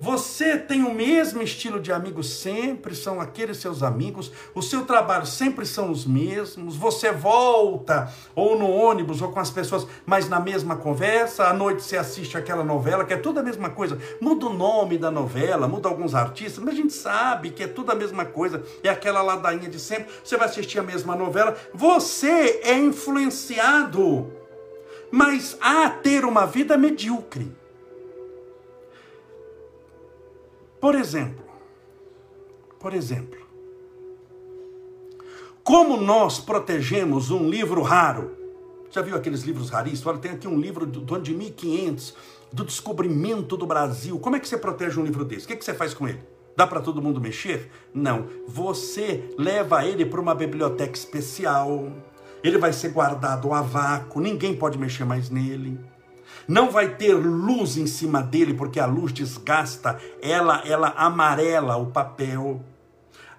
você 0.01 0.57
tem 0.57 0.83
o 0.83 0.91
mesmo 0.91 1.43
estilo 1.43 1.79
de 1.79 1.93
amigos 1.93 2.39
sempre, 2.39 2.95
são 2.95 3.21
aqueles 3.21 3.57
seus 3.57 3.83
amigos, 3.83 4.31
o 4.55 4.61
seu 4.63 4.83
trabalho 4.83 5.27
sempre 5.27 5.63
são 5.63 5.91
os 5.91 6.07
mesmos, 6.07 6.75
você 6.75 7.11
volta 7.11 8.11
ou 8.33 8.57
no 8.57 8.67
ônibus 8.67 9.21
ou 9.21 9.31
com 9.31 9.39
as 9.39 9.51
pessoas, 9.51 9.85
mas 10.03 10.27
na 10.27 10.39
mesma 10.39 10.75
conversa, 10.75 11.45
à 11.45 11.53
noite 11.53 11.83
você 11.83 11.97
assiste 11.97 12.35
aquela 12.35 12.63
novela, 12.63 13.05
que 13.05 13.13
é 13.13 13.17
tudo 13.17 13.41
a 13.41 13.43
mesma 13.43 13.69
coisa. 13.69 13.99
Muda 14.19 14.47
o 14.47 14.53
nome 14.53 14.97
da 14.97 15.11
novela, 15.11 15.67
muda 15.67 15.87
alguns 15.87 16.15
artistas, 16.15 16.63
mas 16.63 16.73
a 16.73 16.77
gente 16.77 16.93
sabe 16.93 17.51
que 17.51 17.61
é 17.61 17.67
tudo 17.67 17.91
a 17.91 17.95
mesma 17.95 18.25
coisa, 18.25 18.63
é 18.83 18.89
aquela 18.89 19.21
ladainha 19.21 19.69
de 19.69 19.79
sempre, 19.79 20.11
você 20.23 20.35
vai 20.35 20.47
assistir 20.47 20.79
a 20.79 20.83
mesma 20.83 21.15
novela, 21.15 21.55
você 21.75 22.59
é 22.63 22.75
influenciado 22.75 24.31
mas 25.13 25.57
a 25.59 25.89
ter 25.89 26.23
uma 26.23 26.45
vida 26.45 26.77
medíocre. 26.77 27.60
Por 30.81 30.95
exemplo, 30.95 31.45
por 32.79 32.93
exemplo, 32.93 33.39
como 35.63 35.95
nós 35.95 36.39
protegemos 36.39 37.29
um 37.29 37.47
livro 37.49 37.81
raro? 37.83 38.35
Já 38.89 39.01
viu 39.01 39.15
aqueles 39.15 39.43
livros 39.43 39.69
raríssimos? 39.69 40.07
Olha, 40.07 40.17
tem 40.17 40.31
aqui 40.31 40.47
um 40.47 40.59
livro 40.59 40.85
do, 40.85 40.99
do 40.99 41.15
ano 41.15 41.23
de 41.23 41.33
1500, 41.33 42.15
do 42.51 42.65
descobrimento 42.65 43.55
do 43.55 43.65
Brasil. 43.65 44.19
Como 44.19 44.35
é 44.35 44.39
que 44.39 44.47
você 44.47 44.57
protege 44.57 44.99
um 44.99 45.05
livro 45.05 45.23
desse? 45.23 45.45
O 45.45 45.47
que, 45.47 45.55
que 45.55 45.63
você 45.63 45.73
faz 45.73 45.93
com 45.93 46.07
ele? 46.07 46.19
Dá 46.57 46.67
para 46.67 46.81
todo 46.81 47.01
mundo 47.01 47.21
mexer? 47.21 47.71
Não. 47.93 48.27
Você 48.47 49.23
leva 49.37 49.85
ele 49.85 50.05
para 50.05 50.19
uma 50.19 50.35
biblioteca 50.35 50.97
especial 50.97 51.89
ele 52.43 52.57
vai 52.57 52.73
ser 52.73 52.89
guardado 52.89 53.53
a 53.53 53.61
vácuo, 53.61 54.19
ninguém 54.19 54.55
pode 54.55 54.77
mexer 54.77 55.05
mais 55.05 55.29
nele. 55.29 55.79
Não 56.47 56.69
vai 56.69 56.95
ter 56.95 57.13
luz 57.13 57.77
em 57.77 57.87
cima 57.87 58.21
dele, 58.21 58.53
porque 58.53 58.79
a 58.79 58.85
luz 58.85 59.11
desgasta, 59.11 59.99
ela, 60.21 60.61
ela 60.65 60.89
amarela 60.97 61.77
o 61.77 61.87
papel. 61.87 62.61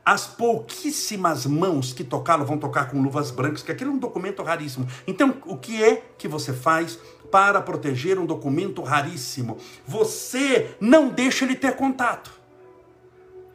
As 0.05 0.27
pouquíssimas 0.27 1.47
mãos 1.47 1.93
que 1.93 2.03
tocaram 2.03 2.45
vão 2.45 2.59
tocar 2.59 2.91
com 2.91 3.01
luvas 3.01 3.31
brancas, 3.31 3.63
que 3.63 3.71
aquele 3.71 3.91
é 3.91 3.93
um 3.93 3.99
documento 3.99 4.43
raríssimo. 4.43 4.87
Então, 5.07 5.37
o 5.47 5.57
que 5.57 5.83
é 5.83 6.03
que 6.19 6.27
você 6.27 6.53
faz 6.53 6.99
para 7.31 7.61
proteger 7.61 8.19
um 8.19 8.27
documento 8.27 8.83
raríssimo? 8.83 9.59
Você 9.87 10.75
não 10.81 11.09
deixa 11.09 11.45
ele 11.45 11.55
ter 11.55 11.77
contato. 11.77 12.43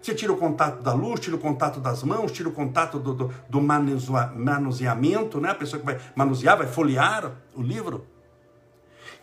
Você 0.01 0.15
tira 0.15 0.31
o 0.31 0.37
contato 0.37 0.81
da 0.81 0.93
luz, 0.93 1.19
tira 1.19 1.35
o 1.35 1.39
contato 1.39 1.81
das 1.81 2.01
mãos, 2.01 2.31
tira 2.31 2.47
o 2.47 2.53
contato 2.53 2.97
do, 2.97 3.13
do, 3.13 3.33
do 3.49 3.59
manuseamento, 3.59 5.41
né? 5.41 5.49
a 5.49 5.55
pessoa 5.55 5.81
que 5.81 5.85
vai 5.85 5.99
manusear, 6.15 6.57
vai 6.57 6.67
folhear 6.67 7.33
o 7.53 7.61
livro. 7.61 8.05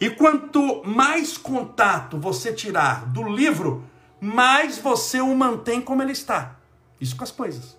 E 0.01 0.11
quanto 0.11 0.83
mais 0.85 1.39
contato 1.39 2.19
você 2.19 2.53
tirar 2.53 3.07
do 3.07 3.23
livro, 3.23 3.85
mais 4.21 4.79
você 4.79 5.21
o 5.21 5.35
mantém 5.35 5.81
como 5.81 6.03
ele 6.03 6.13
está. 6.13 6.57
Isso 7.01 7.17
com 7.17 7.25
as 7.25 7.31
coisas. 7.31 7.79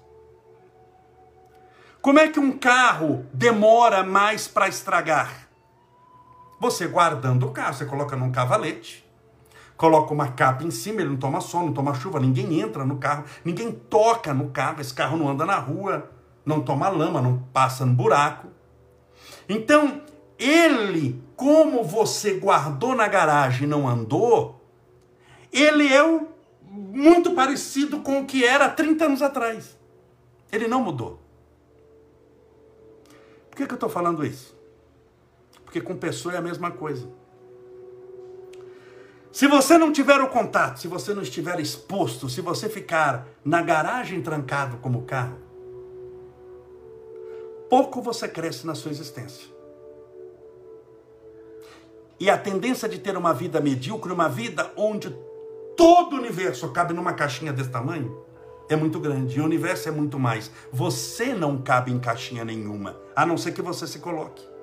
Como 2.01 2.19
é 2.19 2.27
que 2.27 2.39
um 2.39 2.51
carro 2.51 3.25
demora 3.33 4.03
mais 4.03 4.47
para 4.47 4.67
estragar? 4.67 5.47
Você 6.59 6.87
guardando 6.87 7.47
o 7.47 7.51
carro, 7.51 7.73
você 7.73 7.85
coloca 7.85 8.15
num 8.15 8.31
cavalete, 8.31 9.03
coloca 9.75 10.13
uma 10.13 10.27
capa 10.27 10.63
em 10.63 10.69
cima, 10.69 11.01
ele 11.01 11.09
não 11.09 11.17
toma 11.17 11.41
sol, 11.41 11.65
não 11.65 11.73
toma 11.73 11.95
chuva, 11.95 12.19
ninguém 12.19 12.59
entra 12.61 12.85
no 12.85 12.97
carro, 12.97 13.25
ninguém 13.43 13.71
toca 13.71 14.33
no 14.33 14.49
carro, 14.49 14.79
esse 14.79 14.93
carro 14.93 15.17
não 15.17 15.29
anda 15.29 15.45
na 15.45 15.57
rua, 15.57 16.11
não 16.45 16.61
toma 16.61 16.87
lama, 16.89 17.19
não 17.19 17.39
passa 17.51 17.85
no 17.85 17.93
buraco. 17.93 18.49
Então, 19.49 20.03
ele, 20.37 21.24
como 21.35 21.83
você 21.83 22.35
guardou 22.35 22.95
na 22.95 23.07
garagem 23.07 23.63
e 23.63 23.69
não 23.69 23.87
andou, 23.87 24.61
ele 25.51 25.93
é 25.93 26.01
muito 26.63 27.31
parecido 27.33 28.01
com 28.01 28.21
o 28.21 28.25
que 28.25 28.43
era 28.43 28.69
30 28.69 29.05
anos 29.05 29.21
atrás. 29.21 29.77
Ele 30.51 30.67
não 30.67 30.81
mudou. 30.81 31.19
Por 33.49 33.57
que, 33.57 33.65
que 33.65 33.71
eu 33.71 33.75
estou 33.75 33.89
falando 33.89 34.25
isso? 34.25 34.55
Porque 35.63 35.79
com 35.79 35.95
pessoa 35.95 36.35
é 36.35 36.37
a 36.37 36.41
mesma 36.41 36.71
coisa. 36.71 37.07
Se 39.31 39.47
você 39.47 39.77
não 39.77 39.91
tiver 39.91 40.21
o 40.21 40.29
contato, 40.29 40.79
se 40.79 40.87
você 40.87 41.13
não 41.13 41.21
estiver 41.21 41.59
exposto, 41.59 42.29
se 42.29 42.39
você 42.39 42.69
ficar 42.69 43.27
na 43.43 43.61
garagem 43.61 44.21
trancado 44.21 44.77
como 44.77 45.03
carro, 45.03 45.37
pouco 47.69 48.01
você 48.01 48.27
cresce 48.27 48.65
na 48.65 48.75
sua 48.75 48.91
existência. 48.91 49.54
E 52.19 52.29
a 52.29 52.37
tendência 52.37 52.87
de 52.87 52.97
ter 52.99 53.17
uma 53.17 53.33
vida 53.33 53.59
medíocre, 53.59 54.11
uma 54.11 54.29
vida 54.29 54.71
onde 54.77 55.09
todo 55.75 56.13
o 56.13 56.19
universo 56.19 56.69
cabe 56.71 56.93
numa 56.93 57.13
caixinha 57.13 57.51
desse 57.51 57.69
tamanho, 57.69 58.25
é 58.69 58.75
muito 58.75 58.99
grande. 58.99 59.37
E 59.37 59.41
o 59.41 59.45
universo 59.45 59.89
é 59.89 59.91
muito 59.91 60.17
mais. 60.17 60.49
Você 60.71 61.33
não 61.33 61.61
cabe 61.61 61.91
em 61.91 61.99
caixinha 61.99 62.45
nenhuma, 62.45 62.97
a 63.15 63.25
não 63.25 63.37
ser 63.37 63.51
que 63.51 63.61
você 63.61 63.85
se 63.85 63.99
coloque. 63.99 64.55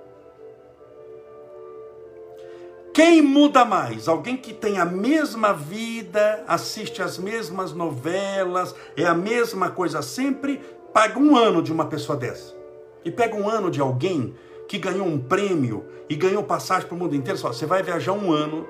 Quem 2.94 3.23
muda 3.23 3.64
mais? 3.64 4.06
Alguém 4.06 4.37
que 4.37 4.52
tem 4.52 4.78
a 4.78 4.85
mesma 4.85 5.54
vida, 5.54 6.44
assiste 6.47 7.00
as 7.00 7.16
mesmas 7.16 7.73
novelas, 7.73 8.75
é 8.94 9.06
a 9.06 9.14
mesma 9.14 9.71
coisa 9.71 10.02
sempre, 10.02 10.61
paga 10.92 11.18
um 11.18 11.35
ano 11.35 11.62
de 11.62 11.73
uma 11.73 11.87
pessoa 11.87 12.18
dessa. 12.18 12.54
E 13.02 13.11
pega 13.11 13.35
um 13.35 13.49
ano 13.49 13.71
de 13.71 13.80
alguém 13.80 14.35
que 14.73 14.79
ganhou 14.79 15.07
um 15.07 15.19
prêmio 15.19 15.85
e 16.09 16.17
ganhou 16.17 16.43
passagem 16.43 16.88
para 16.88 16.97
o 16.97 16.99
mundo 16.99 17.14
inteiro. 17.14 17.38
Só, 17.38 17.52
você 17.52 17.67
vai 17.67 17.83
viajar 17.83 18.12
um 18.12 18.33
ano, 18.33 18.67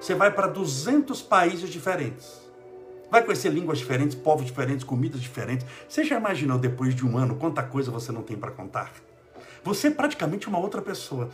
você 0.00 0.12
vai 0.12 0.28
para 0.32 0.48
200 0.48 1.22
países 1.22 1.70
diferentes. 1.70 2.42
Vai 3.08 3.22
conhecer 3.22 3.50
línguas 3.50 3.78
diferentes, 3.78 4.16
povos 4.16 4.44
diferentes, 4.44 4.82
comidas 4.82 5.20
diferentes. 5.20 5.64
Você 5.88 6.02
já 6.02 6.18
imaginou 6.18 6.58
depois 6.58 6.92
de 6.92 7.06
um 7.06 7.16
ano 7.16 7.36
quanta 7.36 7.62
coisa 7.62 7.92
você 7.92 8.10
não 8.10 8.20
tem 8.20 8.36
para 8.36 8.50
contar? 8.50 8.90
Você 9.62 9.86
é 9.86 9.90
praticamente 9.92 10.48
uma 10.48 10.58
outra 10.58 10.82
pessoa. 10.82 11.28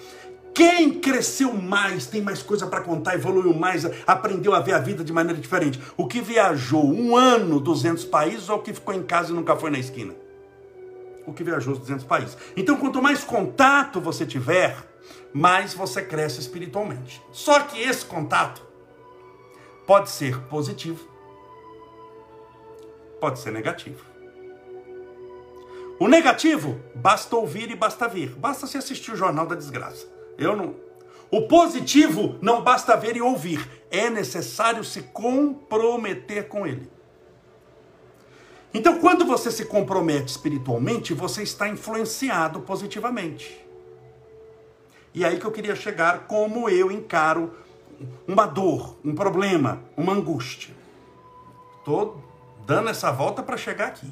Quem 0.53 1.00
cresceu 1.00 1.55
mais, 1.55 2.05
tem 2.05 2.21
mais 2.21 2.43
coisa 2.43 2.67
para 2.67 2.83
contar, 2.83 3.15
evoluiu 3.15 3.55
mais, 3.55 3.87
aprendeu 4.07 4.55
a 4.55 4.61
ver 4.61 4.75
a 4.75 4.79
vida 4.79 5.03
de 5.03 5.15
maneira 5.15 5.41
diferente? 5.41 5.81
O 5.97 6.07
que 6.07 6.21
viajou 6.21 6.85
um 6.85 7.17
ano, 7.17 7.59
200 7.59 8.05
países, 8.05 8.50
ou 8.50 8.59
o 8.59 8.62
que 8.62 8.75
ficou 8.75 8.93
em 8.93 9.03
casa 9.03 9.33
e 9.33 9.35
nunca 9.35 9.57
foi 9.57 9.71
na 9.71 9.79
esquina? 9.79 10.12
O 11.30 11.32
que 11.32 11.44
viajou 11.44 11.75
os 11.75 11.78
200 11.78 12.04
países. 12.04 12.37
Então, 12.56 12.76
quanto 12.76 13.00
mais 13.00 13.22
contato 13.22 14.00
você 14.00 14.26
tiver, 14.26 14.76
mais 15.32 15.72
você 15.72 16.02
cresce 16.02 16.40
espiritualmente. 16.40 17.22
Só 17.30 17.60
que 17.60 17.80
esse 17.80 18.04
contato 18.04 18.60
pode 19.87 20.10
ser 20.10 20.37
positivo, 20.42 21.08
pode 23.20 23.38
ser 23.38 23.52
negativo. 23.52 24.04
O 26.00 26.08
negativo, 26.08 26.80
basta 26.96 27.37
ouvir 27.37 27.70
e 27.70 27.76
basta 27.76 28.08
ver. 28.08 28.30
Basta 28.30 28.66
se 28.66 28.76
assistir 28.76 29.12
o 29.12 29.16
Jornal 29.16 29.46
da 29.46 29.54
Desgraça. 29.54 30.08
Eu 30.37 30.56
não. 30.56 30.75
O 31.30 31.42
positivo 31.42 32.38
não 32.42 32.62
basta 32.62 32.96
ver 32.96 33.16
e 33.16 33.22
ouvir, 33.22 33.64
é 33.88 34.10
necessário 34.10 34.82
se 34.82 35.02
comprometer 35.02 36.49
com 36.49 36.66
ele. 36.66 36.90
Então, 38.73 39.00
quando 39.00 39.25
você 39.25 39.50
se 39.50 39.65
compromete 39.65 40.31
espiritualmente, 40.31 41.12
você 41.12 41.43
está 41.43 41.69
influenciado 41.69 42.61
positivamente. 42.61 43.61
E 45.12 45.25
aí 45.25 45.41
que 45.41 45.45
eu 45.45 45.50
queria 45.50 45.75
chegar 45.75 46.27
como 46.29 46.69
eu 46.69 46.91
encaro 46.91 47.53
uma 48.27 48.47
dor, 48.47 48.97
um 49.05 49.15
problema, 49.15 49.83
uma 49.97 50.12
angústia. 50.12 50.75
Estou 51.79 52.23
dando 52.65 52.89
essa 52.89 53.11
volta 53.11 53.43
para 53.43 53.57
chegar 53.57 53.89
aqui. 53.89 54.11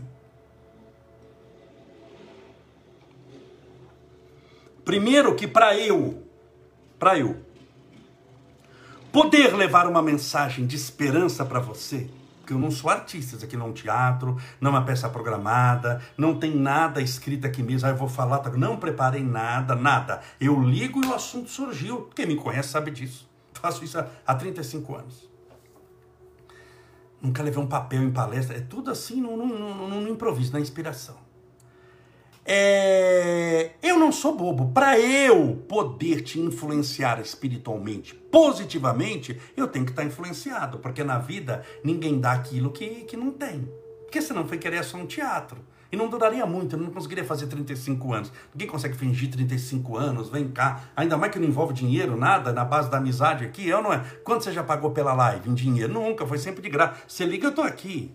Primeiro 4.85 5.37
que 5.37 5.47
para 5.47 5.77
eu, 5.77 6.23
para 6.99 7.19
eu 7.19 7.37
poder 9.13 9.55
levar 9.55 9.87
uma 9.87 10.03
mensagem 10.03 10.67
de 10.67 10.77
esperança 10.77 11.45
para 11.45 11.61
você, 11.61 12.09
porque 12.49 12.55
eu 12.55 12.59
não 12.59 12.71
sou 12.71 12.91
artista, 12.91 13.37
isso 13.37 13.45
aqui 13.45 13.59
não 13.59 13.67
é 13.67 13.69
um 13.69 13.73
teatro, 13.75 14.39
não 14.59 14.71
é 14.71 14.75
uma 14.75 14.85
peça 14.85 15.07
programada, 15.11 16.01
não 16.17 16.39
tem 16.39 16.57
nada 16.57 17.03
escrito 17.03 17.47
aqui 17.47 17.63
mesmo, 17.63 17.87
aí 17.87 17.93
eu 17.93 17.99
vou 17.99 18.09
falar, 18.09 18.39
tá, 18.39 18.49
não 18.51 18.79
preparei 18.79 19.23
nada, 19.23 19.75
nada. 19.75 20.23
Eu 20.41 20.59
ligo 20.59 21.05
e 21.05 21.09
o 21.09 21.15
assunto 21.15 21.51
surgiu. 21.51 22.09
Quem 22.15 22.27
me 22.27 22.37
conhece 22.37 22.71
sabe 22.71 22.91
disso. 22.91 23.29
Faço 23.53 23.85
isso 23.85 24.03
há 24.27 24.35
35 24.35 24.95
anos. 24.95 25.29
Nunca 27.21 27.43
levei 27.43 27.63
um 27.63 27.67
papel 27.67 28.03
em 28.03 28.11
palestra, 28.11 28.57
é 28.57 28.61
tudo 28.61 28.91
assim 28.91 29.21
no, 29.21 29.37
no 29.37 30.09
improviso, 30.09 30.55
na 30.55 30.61
inspiração. 30.61 31.17
É, 32.47 33.38
eu 33.99 34.01
não 34.01 34.13
sou 34.13 34.35
bobo. 34.35 34.71
Para 34.73 34.99
eu 34.99 35.57
poder 35.69 36.23
te 36.23 36.39
influenciar 36.39 37.21
espiritualmente, 37.21 38.15
positivamente, 38.15 39.39
eu 39.57 39.67
tenho 39.67 39.85
que 39.85 39.91
estar 39.91 40.05
influenciado, 40.05 40.79
porque 40.79 41.03
na 41.03 41.19
vida 41.19 41.65
ninguém 41.83 42.21
dá 42.21 42.33
aquilo 42.33 42.71
que, 42.71 42.87
que 43.03 43.17
não 43.17 43.33
tem. 43.33 43.69
Porque 44.05 44.23
senão 44.23 44.47
foi 44.47 44.57
querer 44.57 44.85
só 44.85 44.97
um 44.97 45.05
teatro. 45.07 45.59
E 45.91 45.97
não 45.97 46.09
duraria 46.09 46.45
muito, 46.47 46.77
eu 46.77 46.81
não 46.81 46.91
conseguiria 46.91 47.25
fazer 47.25 47.47
35 47.47 48.13
anos. 48.13 48.33
Ninguém 48.55 48.69
consegue 48.69 48.95
fingir 48.95 49.31
35 49.31 49.97
anos, 49.97 50.29
vem 50.29 50.49
cá. 50.49 50.85
Ainda 50.95 51.17
mais 51.17 51.33
que 51.33 51.39
não 51.39 51.49
envolve 51.49 51.73
dinheiro, 51.73 52.17
nada, 52.17 52.53
na 52.53 52.65
base 52.65 52.91
da 52.91 52.99
amizade 52.99 53.45
aqui, 53.45 53.67
eu 53.67 53.83
não 53.83 53.93
é. 53.93 53.99
Quanto 54.23 54.45
você 54.45 54.53
já 54.53 54.63
pagou 54.63 54.91
pela 54.91 55.13
live 55.15 55.51
em 55.51 55.55
dinheiro? 55.55 55.93
Nunca, 55.93 56.27
foi 56.27 56.39
sempre 56.39 56.63
de 56.63 56.69
graça. 56.69 57.03
Você 57.09 57.25
liga, 57.25 57.49
eu 57.49 57.55
tô 57.55 57.63
aqui. 57.63 58.15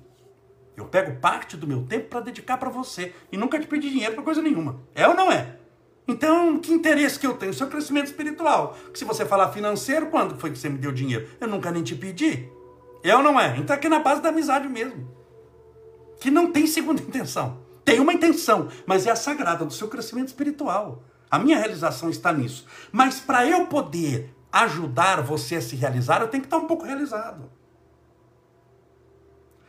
Eu 0.77 0.85
pego 0.85 1.19
parte 1.19 1.57
do 1.57 1.67
meu 1.67 1.83
tempo 1.83 2.09
para 2.09 2.21
dedicar 2.21 2.57
para 2.57 2.69
você 2.69 3.13
e 3.31 3.37
nunca 3.37 3.59
te 3.59 3.67
pedi 3.67 3.89
dinheiro 3.89 4.13
para 4.13 4.23
coisa 4.23 4.41
nenhuma. 4.41 4.79
É 4.95 5.07
ou 5.07 5.15
não 5.15 5.31
é? 5.31 5.62
Então, 6.07 6.59
que 6.59 6.73
interesse 6.73 7.17
que 7.17 7.25
eu 7.25 7.35
tenho? 7.35 7.53
Seu 7.53 7.67
crescimento 7.67 8.07
espiritual. 8.07 8.77
Se 8.93 9.05
você 9.05 9.25
falar 9.25 9.51
financeiro, 9.51 10.07
quando 10.07 10.37
foi 10.37 10.51
que 10.51 10.57
você 10.57 10.69
me 10.69 10.77
deu 10.77 10.91
dinheiro? 10.91 11.27
Eu 11.39 11.47
nunca 11.47 11.71
nem 11.71 11.81
te 11.81 11.95
pedi. 11.95 12.49
É 13.03 13.15
ou 13.15 13.23
não 13.23 13.39
é? 13.39 13.57
Então 13.57 13.75
aqui 13.75 13.87
na 13.87 13.99
base 13.99 14.21
da 14.21 14.29
amizade 14.29 14.67
mesmo. 14.67 15.09
Que 16.19 16.29
não 16.31 16.51
tem 16.51 16.67
segunda 16.67 17.01
intenção. 17.03 17.61
Tem 17.85 17.99
uma 17.99 18.13
intenção, 18.13 18.69
mas 18.85 19.05
é 19.05 19.11
a 19.11 19.15
sagrada 19.15 19.65
do 19.65 19.73
seu 19.73 19.89
crescimento 19.89 20.29
espiritual. 20.29 21.03
A 21.29 21.37
minha 21.37 21.57
realização 21.57 22.09
está 22.09 22.31
nisso. 22.31 22.65
Mas 22.91 23.19
para 23.19 23.45
eu 23.45 23.65
poder 23.67 24.33
ajudar 24.51 25.21
você 25.21 25.55
a 25.55 25.61
se 25.61 25.75
realizar, 25.75 26.21
eu 26.21 26.27
tenho 26.27 26.41
que 26.41 26.47
estar 26.47 26.57
um 26.57 26.67
pouco 26.67 26.85
realizado. 26.85 27.49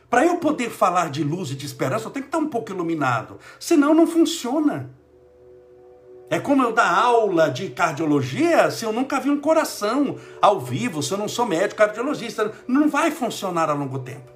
Para 0.09 0.25
eu 0.25 0.37
poder 0.37 0.69
falar 0.69 1.09
de 1.09 1.23
luz 1.23 1.49
e 1.49 1.55
de 1.55 1.65
esperança, 1.65 2.05
eu 2.05 2.11
tenho 2.11 2.23
que 2.23 2.29
estar 2.29 2.37
um 2.37 2.47
pouco 2.47 2.71
iluminado. 2.71 3.37
Senão 3.59 3.93
não 3.93 4.07
funciona. 4.07 4.91
É 6.29 6.39
como 6.39 6.63
eu 6.63 6.71
dar 6.71 6.91
aula 6.91 7.49
de 7.49 7.69
cardiologia 7.69 8.71
se 8.71 8.83
eu 8.83 8.91
nunca 8.91 9.19
vi 9.19 9.29
um 9.29 9.39
coração 9.39 10.17
ao 10.41 10.59
vivo, 10.59 11.03
se 11.03 11.11
eu 11.11 11.17
não 11.17 11.27
sou 11.27 11.45
médico 11.45 11.75
cardiologista. 11.75 12.51
Não 12.67 12.89
vai 12.89 13.11
funcionar 13.11 13.69
a 13.69 13.73
longo 13.73 13.99
tempo. 13.99 14.31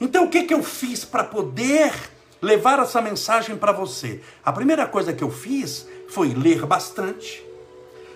Então 0.00 0.24
o 0.24 0.28
que, 0.28 0.44
que 0.44 0.54
eu 0.54 0.62
fiz 0.62 1.04
para 1.04 1.24
poder 1.24 1.92
levar 2.42 2.80
essa 2.80 3.00
mensagem 3.00 3.56
para 3.56 3.72
você? 3.72 4.20
A 4.44 4.52
primeira 4.52 4.86
coisa 4.86 5.12
que 5.12 5.22
eu 5.22 5.30
fiz 5.30 5.86
foi 6.08 6.34
ler 6.34 6.66
bastante, 6.66 7.44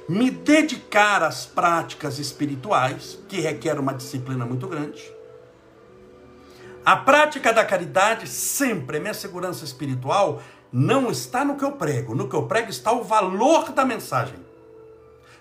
me 0.09 0.31
dedicar 0.31 1.23
às 1.23 1.47
práticas 1.47 2.19
espirituais, 2.19 3.19
que 3.29 3.41
requer 3.41 3.79
uma 3.79 3.95
disciplina 3.95 4.45
muito 4.45 4.67
grande 4.67 5.03
a 6.85 6.97
prática 6.97 7.53
da 7.53 7.65
caridade 7.65 8.27
sempre, 8.29 8.99
minha 8.99 9.15
segurança 9.15 9.65
espiritual, 9.65 10.43
não 10.73 11.11
está 11.11 11.45
no 11.45 11.57
que 11.57 11.65
eu 11.65 11.73
prego. 11.73 12.15
No 12.15 12.29
que 12.29 12.35
eu 12.35 12.47
prego 12.47 12.71
está 12.71 12.93
o 12.93 13.05
valor 13.05 13.73
da 13.73 13.85
mensagem. 13.85 14.39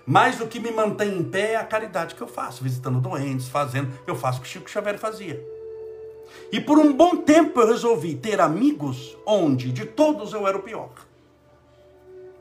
Mas 0.04 0.40
o 0.40 0.46
que 0.46 0.60
me 0.60 0.70
mantém 0.70 1.16
em 1.16 1.22
pé 1.22 1.52
é 1.52 1.56
a 1.56 1.64
caridade 1.64 2.14
que 2.14 2.20
eu 2.20 2.28
faço, 2.28 2.62
visitando 2.62 3.00
doentes, 3.00 3.48
fazendo. 3.48 3.92
Eu 4.06 4.16
faço 4.16 4.40
o 4.40 4.42
que 4.42 4.48
Chico 4.48 4.68
Xavier 4.68 4.98
fazia. 4.98 5.42
E 6.50 6.60
por 6.60 6.78
um 6.78 6.92
bom 6.92 7.16
tempo 7.16 7.60
eu 7.60 7.68
resolvi 7.68 8.14
ter 8.14 8.40
amigos 8.40 9.16
onde 9.24 9.72
de 9.72 9.86
todos 9.86 10.32
eu 10.32 10.46
era 10.46 10.56
o 10.56 10.62
pior. 10.62 10.90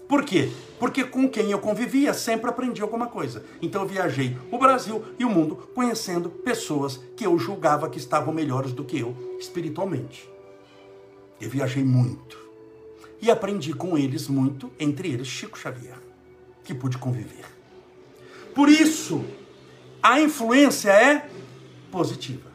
Por 0.08 0.25
quê? 0.25 0.51
Porque 0.77 1.06
com 1.06 1.30
quem 1.30 1.51
eu 1.51 1.60
convivia 1.60 2.13
sempre 2.13 2.49
aprendi 2.49 2.82
alguma 2.82 3.08
coisa. 3.08 3.45
Então 3.62 3.84
eu 3.84 3.88
viajei 3.88 4.36
o 4.51 4.58
Brasil 4.58 5.06
e 5.17 5.23
o 5.23 5.30
mundo 5.30 5.56
conhecendo 5.73 6.30
pessoas 6.30 6.99
que 7.15 7.25
eu 7.25 7.38
julgava 7.38 7.89
que 7.89 7.97
estavam 7.97 8.34
melhores 8.34 8.73
do 8.73 8.84
que 8.84 8.99
eu 8.99 9.15
espiritualmente. 9.39 10.30
Eu 11.39 11.49
viajei 11.49 11.84
muito. 11.84 12.51
E 13.22 13.30
aprendi 13.30 13.74
com 13.74 13.98
eles 13.98 14.28
muito, 14.28 14.72
entre 14.80 15.10
eles 15.10 15.28
Chico 15.28 15.58
Xavier, 15.58 15.98
que 16.64 16.74
pude 16.74 16.98
conviver. 16.98 17.46
Por 18.56 18.68
isso, 18.68 19.24
a 20.02 20.20
influência 20.20 20.90
é 20.92 21.30
positiva. 21.92 22.50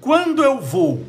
Quando 0.00 0.44
eu 0.44 0.60
vou 0.60 1.04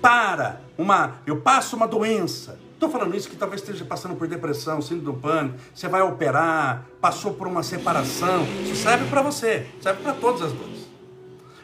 para 0.00 0.60
uma, 0.76 1.20
eu 1.26 1.40
passo 1.40 1.74
uma 1.74 1.88
doença, 1.88 2.58
Estou 2.74 2.90
falando 2.90 3.16
isso 3.16 3.30
que 3.30 3.36
talvez 3.36 3.62
esteja 3.62 3.82
passando 3.84 4.14
por 4.14 4.28
depressão, 4.28 4.82
síndrome 4.82 5.04
do 5.04 5.14
pânico, 5.14 5.58
você 5.72 5.88
vai 5.88 6.02
operar, 6.02 6.84
passou 7.00 7.32
por 7.32 7.46
uma 7.46 7.62
separação. 7.62 8.44
Isso 8.62 8.76
serve 8.76 9.08
para 9.08 9.22
você, 9.22 9.66
serve 9.80 10.02
para 10.02 10.12
todas 10.12 10.42
as 10.42 10.52
dores. 10.52 10.86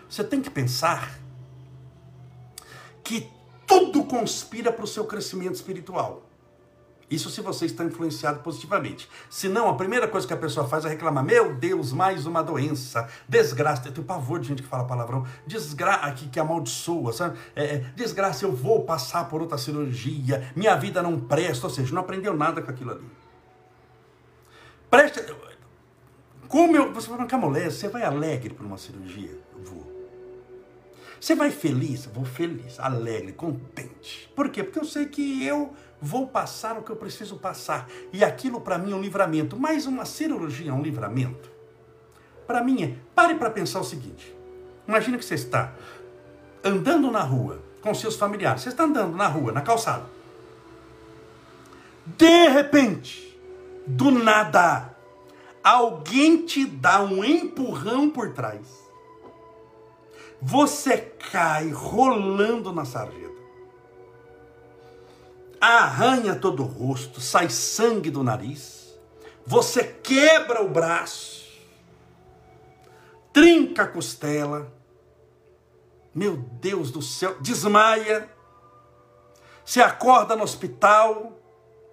Você 0.09 0.25
tem 0.25 0.41
que 0.41 0.49
pensar 0.49 1.19
que 3.05 3.29
tudo 3.70 4.02
conspira 4.02 4.72
para 4.72 4.85
o 4.85 4.88
seu 4.88 5.04
crescimento 5.04 5.54
espiritual. 5.54 6.26
Isso 7.09 7.30
se 7.30 7.40
você 7.40 7.66
está 7.66 7.85
influenciado 7.85 8.40
positivamente. 8.40 9.09
Se 9.28 9.48
não, 9.48 9.68
a 9.68 9.74
primeira 9.74 10.06
coisa 10.09 10.26
que 10.26 10.33
a 10.33 10.37
pessoa 10.37 10.66
faz 10.66 10.85
é 10.85 10.88
reclamar: 10.88 11.24
Meu 11.24 11.54
Deus, 11.54 11.92
mais 11.92 12.26
uma 12.26 12.42
doença, 12.42 13.09
desgraça. 13.28 13.88
Eu 13.88 13.92
tenho 13.92 14.06
pavor 14.06 14.40
de 14.40 14.48
gente 14.48 14.62
que 14.62 14.68
fala 14.68 14.85
palavrão, 14.85 15.24
desgraça, 15.46 16.11
que, 16.12 16.28
que 16.28 16.40
amaldiçoa, 16.40 17.12
sabe? 17.12 17.38
É, 17.54 17.64
é, 17.64 17.78
desgraça, 17.94 18.44
eu 18.44 18.52
vou 18.52 18.85
passar 18.85 19.28
por 19.28 19.40
outra 19.40 19.59
cirurgia, 19.59 20.52
minha 20.54 20.74
vida 20.76 21.02
não 21.02 21.18
presta. 21.18 21.66
Ou 21.66 21.72
seja, 21.72 21.92
não 21.94 22.02
aprendeu 22.02 22.37
nada 22.37 22.61
com 22.62 22.70
aquilo 22.70 22.92
ali. 22.92 23.06
Presta. 24.88 25.24
Como 26.48 26.76
eu. 26.76 26.92
Você 26.92 27.11
marcar 27.11 27.38
moléstia, 27.38 27.72
você 27.72 27.88
vai 27.88 28.02
alegre 28.02 28.54
para 28.54 28.66
uma 28.66 28.78
cirurgia? 28.78 29.37
Eu 29.52 29.64
vou. 29.64 29.89
Você 31.20 31.35
vai 31.35 31.50
feliz? 31.50 32.06
Vou 32.06 32.24
feliz, 32.24 32.80
alegre, 32.80 33.33
contente. 33.33 34.30
Por 34.35 34.48
quê? 34.48 34.64
Porque 34.64 34.78
eu 34.78 34.85
sei 34.85 35.06
que 35.06 35.44
eu 35.44 35.74
vou 36.00 36.26
passar 36.26 36.78
o 36.78 36.83
que 36.83 36.90
eu 36.90 36.96
preciso 36.96 37.37
passar. 37.37 37.88
E 38.12 38.24
aquilo 38.24 38.61
para 38.61 38.78
mim 38.78 38.92
é 38.92 38.94
um 38.94 39.02
livramento. 39.02 39.59
Mas 39.59 39.87
uma 39.87 40.06
cirurgia 40.06 40.70
é 40.70 40.74
um 40.74 40.83
livramento? 40.83 41.61
para 42.50 42.64
mim 42.64 42.83
é, 42.83 42.94
pare 43.14 43.37
para 43.37 43.48
pensar 43.48 43.78
o 43.78 43.85
seguinte. 43.85 44.35
Imagina 44.88 45.16
que 45.16 45.24
você 45.24 45.37
está 45.37 45.72
andando 46.64 47.09
na 47.09 47.20
rua 47.20 47.62
com 47.80 47.94
seus 47.94 48.16
familiares. 48.16 48.62
Você 48.62 48.70
está 48.70 48.83
andando 48.83 49.16
na 49.16 49.28
rua, 49.28 49.52
na 49.52 49.61
calçada. 49.61 50.04
De 52.04 52.48
repente, 52.48 53.40
do 53.87 54.11
nada, 54.11 54.96
alguém 55.62 56.44
te 56.44 56.66
dá 56.66 57.00
um 57.00 57.24
empurrão 57.24 58.11
por 58.11 58.33
trás. 58.33 58.80
Você 60.40 60.96
cai 61.31 61.70
rolando 61.70 62.72
na 62.72 62.85
sarjeta. 62.85 63.40
Arranha 65.61 66.35
todo 66.35 66.62
o 66.62 66.66
rosto, 66.66 67.20
sai 67.20 67.50
sangue 67.50 68.11
do 68.11 68.22
nariz. 68.22 68.98
Você 69.46 69.85
quebra 69.85 70.62
o 70.62 70.68
braço. 70.68 71.46
Trinca 73.33 73.83
a 73.83 73.88
costela. 73.88 74.72
Meu 76.14 76.37
Deus 76.37 76.90
do 76.90 77.03
céu, 77.03 77.37
desmaia. 77.40 78.29
Se 79.64 79.81
acorda 79.81 80.35
no 80.35 80.42
hospital 80.42 81.40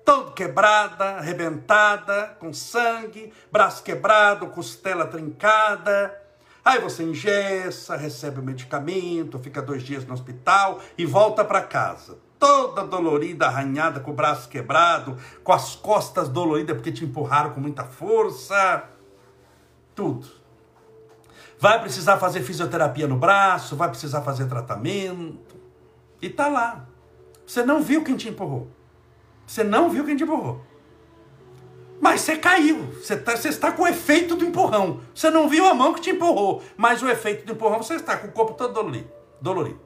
todo 0.07 0.31
quebrada, 0.31 1.17
arrebentada, 1.17 2.37
com 2.39 2.53
sangue, 2.53 3.33
braço 3.51 3.83
quebrado, 3.83 4.47
costela 4.47 5.05
trincada. 5.05 6.26
Aí 6.67 6.81
você 6.81 7.01
ingessa, 7.01 7.95
recebe 7.95 8.41
o 8.41 8.43
medicamento, 8.43 9.39
fica 9.39 9.61
dois 9.61 9.81
dias 9.83 10.05
no 10.05 10.13
hospital 10.13 10.81
e 10.97 11.05
volta 11.05 11.45
para 11.45 11.61
casa. 11.61 12.17
Toda 12.37 12.83
dolorida, 12.83 13.45
arranhada, 13.45 14.01
com 14.01 14.11
o 14.11 14.13
braço 14.13 14.49
quebrado, 14.49 15.17
com 15.45 15.53
as 15.53 15.77
costas 15.77 16.27
doloridas 16.27 16.75
porque 16.75 16.91
te 16.91 17.05
empurraram 17.05 17.51
com 17.51 17.61
muita 17.61 17.85
força. 17.85 18.83
Tudo. 19.95 20.27
Vai 21.57 21.79
precisar 21.79 22.17
fazer 22.17 22.41
fisioterapia 22.41 23.07
no 23.07 23.15
braço, 23.15 23.77
vai 23.77 23.87
precisar 23.87 24.21
fazer 24.23 24.45
tratamento. 24.47 25.55
E 26.21 26.29
tá 26.29 26.49
lá. 26.49 26.85
Você 27.45 27.63
não 27.63 27.81
viu 27.81 28.03
quem 28.03 28.17
te 28.17 28.27
empurrou. 28.27 28.67
Você 29.45 29.63
não 29.63 29.89
viu 29.89 30.03
quem 30.03 30.17
te 30.17 30.25
empurrou. 30.25 30.61
Mas 31.99 32.21
você 32.21 32.37
caiu. 32.37 32.85
Você, 32.93 33.17
tá, 33.17 33.33
está 33.33 33.71
com 33.71 33.83
o 33.83 33.87
efeito 33.87 34.35
do 34.35 34.45
empurrão. 34.45 35.01
Você 35.13 35.29
não 35.29 35.49
viu 35.49 35.65
a 35.65 35.73
mão 35.73 35.93
que 35.93 36.01
te 36.01 36.11
empurrou. 36.11 36.61
Mas 36.75 37.01
o 37.01 37.09
efeito 37.09 37.45
do 37.45 37.53
empurrão 37.53 37.81
você 37.81 37.95
está 37.95 38.17
com 38.17 38.27
o 38.27 38.31
corpo 38.31 38.53
todo 38.53 38.73
dolorido. 38.73 39.09
dolorido. 39.41 39.79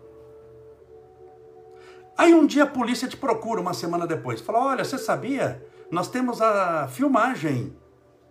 Aí 2.17 2.33
um 2.33 2.45
dia 2.45 2.63
a 2.63 2.67
polícia 2.67 3.07
te 3.07 3.17
procura 3.17 3.61
uma 3.61 3.73
semana 3.73 4.05
depois. 4.05 4.41
Fala: 4.41 4.59
Olha, 4.59 4.83
você 4.83 4.97
sabia? 4.97 5.65
Nós 5.89 6.07
temos 6.07 6.41
a 6.41 6.87
filmagem 6.87 7.75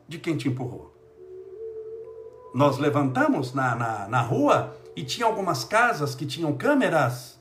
de 0.06 0.18
quem 0.18 0.36
te 0.36 0.48
empurrou. 0.48 0.94
Nós 2.54 2.78
levantamos 2.78 3.54
na, 3.54 3.74
na, 3.74 4.08
na 4.08 4.20
rua 4.20 4.76
e 4.96 5.04
tinha 5.04 5.26
algumas 5.26 5.64
casas 5.64 6.14
que 6.14 6.26
tinham 6.26 6.52
câmeras 6.56 7.38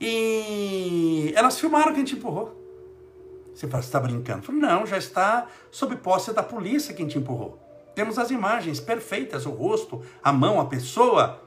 e 0.00 1.32
elas 1.36 1.58
filmaram 1.58 1.92
quem 1.92 2.04
te 2.04 2.14
empurrou. 2.14 2.59
Você 3.54 3.66
fala, 3.66 3.82
você 3.82 3.88
está 3.88 4.00
brincando? 4.00 4.42
falo, 4.42 4.58
não, 4.58 4.86
já 4.86 4.96
está 4.96 5.46
sob 5.70 5.96
posse 5.96 6.32
da 6.32 6.42
polícia 6.42 6.94
quem 6.94 7.06
te 7.06 7.18
empurrou. 7.18 7.58
Temos 7.94 8.18
as 8.18 8.30
imagens 8.30 8.80
perfeitas, 8.80 9.46
o 9.46 9.50
rosto, 9.50 10.02
a 10.22 10.32
mão, 10.32 10.60
a 10.60 10.66
pessoa. 10.66 11.42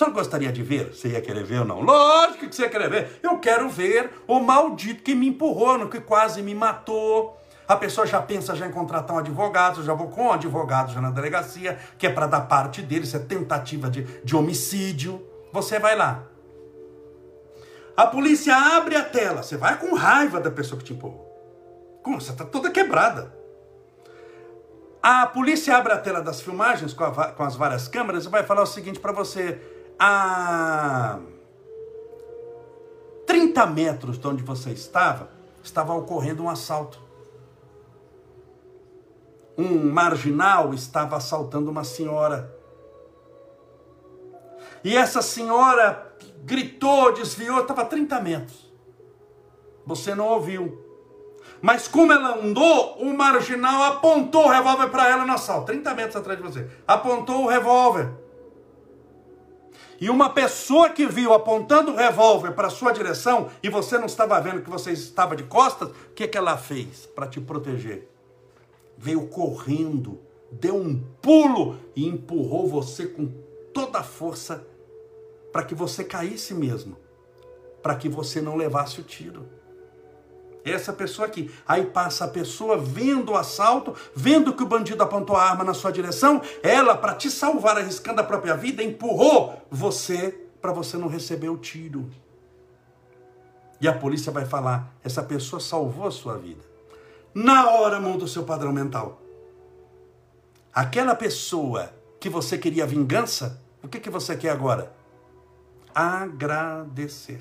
Não 0.00 0.12
gostaria 0.12 0.52
de 0.52 0.62
ver? 0.62 0.94
Você 0.94 1.08
ia 1.08 1.20
querer 1.20 1.44
ver 1.44 1.60
ou 1.60 1.64
não? 1.64 1.80
Lógico 1.80 2.48
que 2.48 2.54
você 2.54 2.62
ia 2.62 2.68
querer 2.68 2.90
ver. 2.90 3.20
Eu 3.22 3.38
quero 3.38 3.68
ver 3.68 4.10
o 4.26 4.38
maldito 4.38 5.02
que 5.02 5.14
me 5.14 5.28
empurrou, 5.28 5.78
no 5.78 5.88
que 5.88 6.00
quase 6.00 6.42
me 6.42 6.54
matou. 6.54 7.36
A 7.66 7.74
pessoa 7.76 8.06
já 8.06 8.20
pensa 8.22 8.54
já 8.54 8.66
em 8.66 8.70
contratar 8.70 9.16
um 9.16 9.18
advogado, 9.18 9.82
já 9.82 9.92
vou 9.92 10.08
com 10.08 10.26
um 10.26 10.32
advogado 10.32 10.92
já 10.92 11.00
na 11.00 11.10
delegacia, 11.10 11.78
que 11.98 12.06
é 12.06 12.10
para 12.10 12.26
dar 12.26 12.42
parte 12.42 12.80
dele, 12.80 13.04
isso 13.04 13.16
é 13.16 13.20
tentativa 13.20 13.90
de, 13.90 14.02
de 14.22 14.36
homicídio. 14.36 15.26
Você 15.52 15.78
vai 15.78 15.96
lá. 15.96 16.22
A 17.96 18.06
polícia 18.06 18.54
abre 18.54 18.94
a 18.94 19.02
tela, 19.02 19.42
você 19.42 19.56
vai 19.56 19.78
com 19.78 19.94
raiva 19.94 20.38
da 20.38 20.50
pessoa 20.50 20.78
que 20.78 20.84
te 20.84 20.92
empurrou. 20.92 21.26
Como? 22.02 22.20
Você 22.20 22.30
está 22.30 22.44
toda 22.44 22.70
quebrada. 22.70 23.34
A 25.02 25.26
polícia 25.26 25.76
abre 25.76 25.92
a 25.92 25.98
tela 25.98 26.20
das 26.20 26.40
filmagens 26.40 26.92
com, 26.92 27.04
a, 27.04 27.32
com 27.32 27.42
as 27.42 27.56
várias 27.56 27.88
câmeras 27.88 28.26
e 28.26 28.28
vai 28.28 28.42
falar 28.42 28.62
o 28.62 28.66
seguinte 28.66 29.00
para 29.00 29.12
você: 29.12 29.60
a 29.98 31.18
30 33.26 33.66
metros 33.66 34.18
de 34.18 34.26
onde 34.28 34.42
você 34.42 34.70
estava, 34.70 35.30
estava 35.64 35.94
ocorrendo 35.94 36.42
um 36.42 36.50
assalto. 36.50 37.00
Um 39.56 39.90
marginal 39.90 40.74
estava 40.74 41.16
assaltando 41.16 41.70
uma 41.70 41.82
senhora. 41.82 42.54
E 44.84 44.94
essa 44.94 45.22
senhora 45.22 46.05
gritou, 46.46 47.12
desviou, 47.12 47.60
estava 47.60 47.82
a 47.82 47.86
30 47.86 48.20
metros. 48.20 48.72
Você 49.84 50.14
não 50.14 50.28
ouviu. 50.28 50.84
Mas 51.60 51.88
como 51.88 52.12
ela 52.12 52.38
andou, 52.38 52.98
o 52.98 53.16
marginal 53.16 53.82
apontou 53.82 54.44
o 54.44 54.48
revólver 54.48 54.88
para 54.88 55.08
ela 55.08 55.24
na 55.24 55.36
sala, 55.36 55.64
30 55.64 55.94
metros 55.94 56.16
atrás 56.16 56.38
de 56.38 56.44
você. 56.44 56.70
Apontou 56.86 57.44
o 57.44 57.48
revólver. 57.48 58.10
E 60.00 60.08
uma 60.08 60.30
pessoa 60.30 60.90
que 60.90 61.06
viu 61.06 61.32
apontando 61.32 61.92
o 61.92 61.96
revólver 61.96 62.52
para 62.52 62.70
sua 62.70 62.92
direção 62.92 63.48
e 63.62 63.68
você 63.68 63.98
não 63.98 64.06
estava 64.06 64.40
vendo 64.40 64.62
que 64.62 64.70
você 64.70 64.92
estava 64.92 65.34
de 65.34 65.44
costas, 65.44 65.88
o 65.88 66.12
que, 66.14 66.28
que 66.28 66.38
ela 66.38 66.56
fez 66.56 67.06
para 67.06 67.26
te 67.26 67.40
proteger? 67.40 68.08
Veio 68.96 69.26
correndo, 69.26 70.20
deu 70.52 70.76
um 70.76 71.02
pulo 71.20 71.78
e 71.96 72.06
empurrou 72.06 72.68
você 72.68 73.06
com 73.06 73.26
toda 73.72 74.00
a 74.00 74.04
força 74.04 74.64
para 75.56 75.64
que 75.64 75.74
você 75.74 76.04
caísse 76.04 76.52
mesmo, 76.52 76.98
para 77.82 77.96
que 77.96 78.10
você 78.10 78.42
não 78.42 78.56
levasse 78.56 79.00
o 79.00 79.02
tiro 79.02 79.48
essa 80.62 80.92
pessoa 80.92 81.26
aqui. 81.26 81.50
Aí 81.66 81.86
passa 81.86 82.26
a 82.26 82.28
pessoa 82.28 82.76
vendo 82.76 83.32
o 83.32 83.36
assalto, 83.36 83.94
vendo 84.14 84.52
que 84.52 84.62
o 84.62 84.66
bandido 84.66 85.02
apontou 85.02 85.34
a 85.34 85.42
arma 85.42 85.64
na 85.64 85.72
sua 85.72 85.90
direção, 85.90 86.42
ela, 86.62 86.94
para 86.94 87.14
te 87.14 87.30
salvar, 87.30 87.78
arriscando 87.78 88.20
a 88.20 88.24
própria 88.24 88.54
vida, 88.54 88.82
empurrou 88.82 89.66
você 89.70 90.38
para 90.60 90.72
você 90.72 90.98
não 90.98 91.08
receber 91.08 91.48
o 91.48 91.56
tiro. 91.56 92.10
E 93.80 93.88
a 93.88 93.94
polícia 93.94 94.30
vai 94.30 94.44
falar: 94.44 94.94
essa 95.02 95.22
pessoa 95.22 95.58
salvou 95.58 96.06
a 96.06 96.10
sua 96.10 96.36
vida. 96.36 96.64
Na 97.34 97.70
hora 97.70 97.98
muda 97.98 98.24
o 98.24 98.28
seu 98.28 98.42
padrão 98.42 98.74
mental. 98.74 99.22
Aquela 100.70 101.14
pessoa 101.14 101.94
que 102.20 102.28
você 102.28 102.58
queria 102.58 102.86
vingança, 102.86 103.58
o 103.82 103.88
que, 103.88 103.98
que 103.98 104.10
você 104.10 104.36
quer 104.36 104.50
agora? 104.50 104.95
Agradecer 105.98 107.40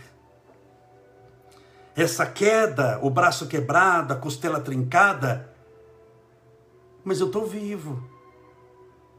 essa 1.94 2.26
queda, 2.26 3.00
o 3.02 3.10
braço 3.10 3.48
quebrado, 3.48 4.14
a 4.14 4.16
costela 4.16 4.62
trincada, 4.62 5.54
mas 7.04 7.20
eu 7.20 7.28
estou 7.28 7.46
vivo. 7.46 8.02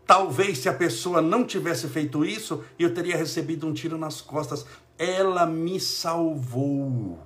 Talvez 0.07 0.59
se 0.59 0.71
a 0.71 0.73
pessoa 0.73 1.21
não 1.21 1.45
tivesse 1.45 1.87
feito 1.87 2.25
isso, 2.25 2.65
eu 2.79 2.95
teria 2.95 3.15
recebido 3.15 3.67
um 3.67 3.75
tiro 3.75 3.99
nas 3.99 4.23
costas. 4.23 4.65
Ela 4.97 5.45
me 5.45 5.79
salvou. 5.79 7.19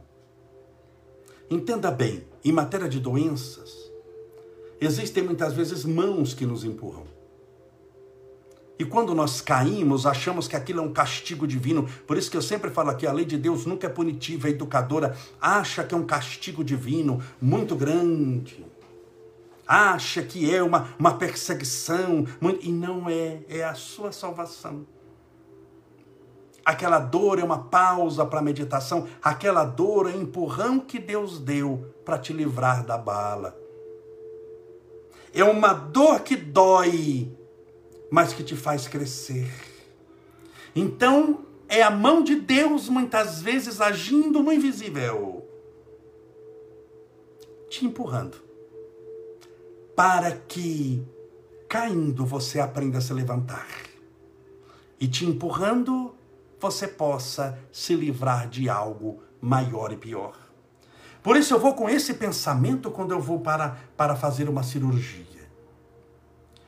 Entenda 1.49 1.93
bem, 1.93 2.27
em 2.45 2.51
matéria 2.51 2.89
de 2.89 2.99
doenças, 2.99 3.73
existem 4.81 5.23
muitas 5.23 5.53
vezes 5.53 5.85
mãos 5.85 6.35
que 6.35 6.45
nos 6.45 6.65
empurram. 6.65 7.20
E 8.81 8.85
quando 8.87 9.15
nós 9.15 9.43
caímos, 9.43 10.07
achamos 10.07 10.49
que 10.49 10.57
aquilo 10.57 10.81
é 10.81 10.83
um 10.83 10.91
castigo 10.91 11.47
divino. 11.47 11.87
Por 12.07 12.17
isso 12.17 12.31
que 12.31 12.37
eu 12.39 12.41
sempre 12.41 12.71
falo 12.71 12.89
aqui, 12.89 13.07
a 13.07 13.13
lei 13.13 13.27
de 13.27 13.37
Deus 13.37 13.67
nunca 13.67 13.87
é 13.87 13.91
punitiva, 13.91 14.49
é 14.49 14.53
educadora. 14.53 15.15
Acha 15.39 15.85
que 15.85 15.95
é 15.95 15.99
um 15.99 16.07
castigo 16.07 16.65
divino 16.65 17.23
muito 17.39 17.77
grande. 17.77 18.65
Acha 19.67 20.23
que 20.23 20.51
é 20.51 20.63
uma, 20.63 20.89
uma 20.99 21.13
perseguição. 21.13 22.27
Muito... 22.41 22.65
E 22.65 22.73
não 22.73 23.07
é, 23.07 23.43
é 23.51 23.63
a 23.63 23.75
sua 23.75 24.13
salvação. 24.13 24.87
Aquela 26.65 27.01
dor 27.01 27.39
é 27.39 27.45
uma 27.45 27.65
pausa 27.65 28.25
para 28.25 28.39
a 28.39 28.43
meditação. 28.43 29.07
Aquela 29.23 29.63
dor 29.63 30.09
é 30.09 30.17
um 30.17 30.23
empurrão 30.23 30.81
que 30.81 30.99
Deus 30.99 31.39
deu 31.39 31.93
para 32.03 32.17
te 32.17 32.33
livrar 32.33 32.83
da 32.83 32.97
bala. 32.97 33.55
É 35.35 35.45
uma 35.45 35.75
dor 35.75 36.21
que 36.21 36.35
dói 36.35 37.39
mas 38.11 38.33
que 38.33 38.43
te 38.43 38.57
faz 38.57 38.89
crescer. 38.89 39.49
Então, 40.75 41.45
é 41.69 41.83
a 41.83 41.91
mão 41.91 42.23
de 42.23 42.35
Deus 42.35 42.89
muitas 42.89 43.41
vezes 43.41 43.81
agindo 43.81 44.43
no 44.43 44.53
invisível, 44.53 45.47
te 47.69 47.87
empurrando, 47.87 48.39
para 49.95 50.33
que, 50.33 51.07
caindo, 51.69 52.27
você 52.27 52.59
aprenda 52.59 52.99
a 52.99 53.01
se 53.01 53.13
levantar, 53.13 53.69
e 54.99 55.07
te 55.07 55.25
empurrando, 55.25 56.15
você 56.59 56.89
possa 56.89 57.59
se 57.73 57.95
livrar 57.95 58.49
de 58.49 58.69
algo 58.69 59.23
maior 59.41 59.93
e 59.93 59.97
pior. 59.97 60.37
Por 61.23 61.37
isso 61.37 61.55
eu 61.55 61.61
vou 61.61 61.75
com 61.75 61.89
esse 61.89 62.15
pensamento 62.15 62.91
quando 62.91 63.13
eu 63.13 63.21
vou 63.21 63.41
para, 63.41 63.79
para 63.97 64.17
fazer 64.17 64.49
uma 64.49 64.63
cirurgia. 64.63 65.25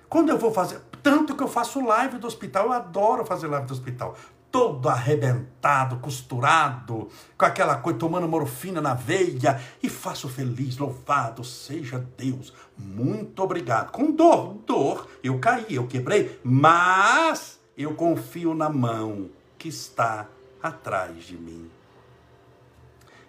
Quando 0.09 0.29
eu 0.29 0.39
vou 0.39 0.53
fazer, 0.53 0.81
Tanto 1.03 1.35
que 1.35 1.43
eu 1.43 1.49
faço 1.49 1.85
live 1.85 2.19
do 2.19 2.27
hospital, 2.27 2.67
eu 2.67 2.73
adoro 2.73 3.25
fazer 3.25 3.49
live 3.49 3.67
do 3.67 3.73
hospital. 3.73 4.17
Todo 4.51 4.89
arrebentado, 4.89 5.97
costurado, 5.97 7.09
com 7.39 7.45
aquela 7.45 7.77
coisa, 7.77 7.99
tomando 7.99 8.29
morfina 8.29 8.81
na 8.81 8.93
veia, 8.93 9.61
e 9.83 9.89
faço 9.89 10.29
feliz, 10.29 10.77
louvado 10.77 11.43
seja 11.43 12.07
Deus. 12.17 12.53
Muito 12.77 13.43
obrigado. 13.43 13.91
Com 13.91 14.13
dor, 14.13 14.55
dor, 14.67 15.09
eu 15.25 15.39
caí, 15.39 15.75
eu 15.75 15.87
quebrei, 15.87 16.39
mas 16.45 17.59
eu 17.77 17.95
confio 17.95 18.55
na 18.55 18.69
mão 18.69 19.31
que 19.59 19.69
está 19.69 20.29
atrás 20.63 21.25
de 21.25 21.37
mim. 21.37 21.71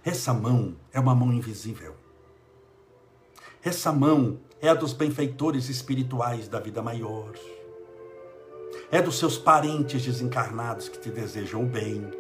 Essa 0.04 0.34
mão 0.34 0.76
é 0.92 1.00
uma 1.00 1.16
mão 1.16 1.32
invisível. 1.32 1.96
Essa 3.64 3.94
mão 3.94 4.38
é 4.62 4.68
a 4.68 4.74
dos 4.74 4.92
benfeitores 4.92 5.70
espirituais 5.70 6.50
da 6.50 6.60
vida 6.60 6.82
maior. 6.82 7.32
É 8.94 9.02
dos 9.02 9.18
seus 9.18 9.40
parentes 9.40 10.06
desencarnados 10.06 10.88
que 10.88 11.00
te 11.00 11.10
desejam 11.10 11.64
o 11.64 11.66
bem. 11.66 12.14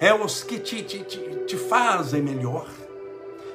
É 0.00 0.12
os 0.12 0.42
que 0.42 0.58
te, 0.58 0.82
te, 0.82 1.04
te, 1.04 1.20
te 1.46 1.56
fazem 1.56 2.20
melhor. 2.20 2.66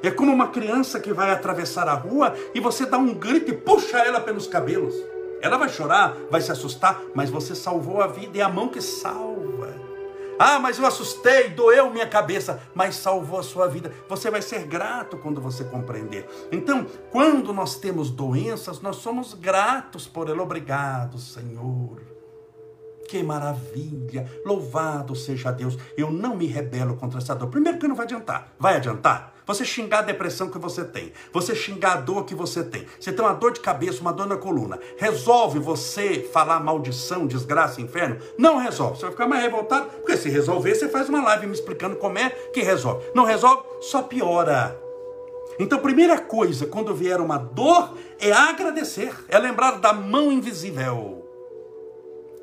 É 0.01 0.09
como 0.09 0.31
uma 0.31 0.47
criança 0.47 0.97
que 0.97 1.11
vai 1.11 1.29
atravessar 1.31 1.89
a 1.89 1.93
rua 1.93 2.33
e 2.53 2.61
você 2.61 2.85
dá 2.85 2.97
um 2.97 3.13
grito 3.13 3.51
e 3.51 3.57
puxa 3.57 3.97
ela 3.97 4.21
pelos 4.21 4.47
cabelos. 4.47 4.95
Ela 5.41 5.57
vai 5.57 5.67
chorar, 5.67 6.15
vai 6.31 6.39
se 6.39 6.53
assustar, 6.53 7.01
mas 7.13 7.29
você 7.29 7.53
salvou 7.53 8.01
a 8.01 8.07
vida, 8.07 8.37
é 8.37 8.41
a 8.41 8.47
mão 8.47 8.69
que 8.69 8.79
salva. 8.79 9.64
Ah, 10.37 10.59
mas 10.59 10.77
eu 10.77 10.85
assustei, 10.85 11.49
doeu 11.49 11.89
minha 11.89 12.07
cabeça, 12.07 12.61
mas 12.73 12.95
salvou 12.95 13.39
a 13.39 13.43
sua 13.43 13.67
vida. 13.67 13.93
Você 14.09 14.29
vai 14.29 14.41
ser 14.41 14.65
grato 14.65 15.17
quando 15.17 15.39
você 15.39 15.63
compreender. 15.63 16.27
Então, 16.51 16.85
quando 17.11 17.53
nós 17.53 17.75
temos 17.75 18.09
doenças, 18.09 18.81
nós 18.81 18.97
somos 18.97 19.33
gratos 19.33 20.07
por 20.07 20.29
ela. 20.29 20.43
Obrigado, 20.43 21.17
Senhor. 21.17 22.01
Que 23.07 23.21
maravilha! 23.21 24.29
Louvado 24.45 25.15
seja 25.15 25.51
Deus. 25.51 25.77
Eu 25.95 26.11
não 26.11 26.35
me 26.35 26.47
rebelo 26.47 26.97
contra 26.97 27.19
essa 27.19 27.35
dor. 27.35 27.49
Primeiro 27.49 27.77
que 27.77 27.87
não 27.87 27.95
vai 27.95 28.05
adiantar. 28.05 28.53
Vai 28.59 28.75
adiantar? 28.75 29.34
Você 29.45 29.63
xingar 29.63 29.99
a 29.99 30.03
depressão 30.03 30.49
que 30.49 30.57
você 30.57 30.83
tem, 30.83 31.13
você 31.31 31.53
xingar 31.53 31.93
a 31.93 32.01
dor 32.01 32.25
que 32.25 32.33
você 32.33 32.63
tem. 32.63 32.85
Você 32.99 33.11
tem 33.11 33.23
uma 33.23 33.33
dor 33.33 33.51
de 33.53 33.59
cabeça, 33.59 34.01
uma 34.01 34.11
dor 34.11 34.25
na 34.25 34.37
coluna. 34.37 34.79
Resolve 34.97 35.59
você 35.59 36.27
falar 36.33 36.59
maldição, 36.59 37.27
desgraça, 37.27 37.79
inferno? 37.79 38.17
Não 38.37 38.57
resolve. 38.57 38.97
Você 38.97 39.03
vai 39.03 39.11
ficar 39.11 39.27
mais 39.27 39.43
revoltado, 39.43 39.87
porque 39.97 40.17
se 40.17 40.29
resolver, 40.29 40.73
você 40.73 40.89
faz 40.89 41.09
uma 41.09 41.21
live 41.23 41.45
me 41.45 41.53
explicando 41.53 41.95
como 41.95 42.17
é 42.17 42.29
que 42.29 42.61
resolve. 42.61 43.05
Não 43.13 43.23
resolve, 43.23 43.63
só 43.81 44.01
piora. 44.01 44.79
Então, 45.59 45.79
primeira 45.79 46.19
coisa, 46.19 46.65
quando 46.65 46.95
vier 46.95 47.21
uma 47.21 47.37
dor, 47.37 47.93
é 48.19 48.31
agradecer, 48.31 49.13
é 49.29 49.37
lembrar 49.37 49.79
da 49.79 49.93
mão 49.93 50.31
invisível. 50.31 51.23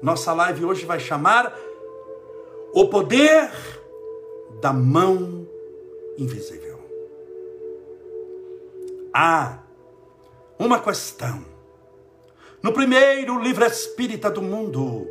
Nossa 0.00 0.32
live 0.32 0.64
hoje 0.64 0.86
vai 0.86 1.00
chamar 1.00 1.52
o 2.72 2.86
poder 2.88 3.50
da 4.60 4.72
mão 4.72 5.46
invisível 6.16 6.61
há 9.12 9.58
uma 10.58 10.80
questão. 10.80 11.44
No 12.62 12.72
primeiro 12.72 13.38
livro 13.38 13.64
espírita 13.64 14.30
do 14.30 14.40
mundo, 14.40 15.06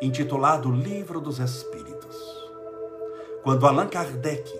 intitulado 0.00 0.70
Livro 0.70 1.20
dos 1.20 1.38
Espíritos, 1.38 2.16
quando 3.42 3.66
Allan 3.66 3.88
Kardec, 3.88 4.50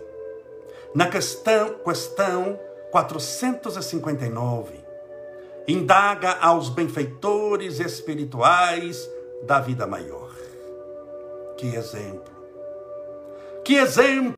na 0.94 1.08
questão, 1.08 1.74
questão 1.84 2.58
459, 2.90 4.74
indaga 5.66 6.36
aos 6.40 6.68
benfeitores 6.68 7.80
espirituais 7.80 9.08
da 9.42 9.60
vida 9.60 9.86
maior. 9.86 10.30
Que 11.56 11.74
exemplo! 11.74 12.38
Que 13.64 13.76
exemplo! 13.76 14.18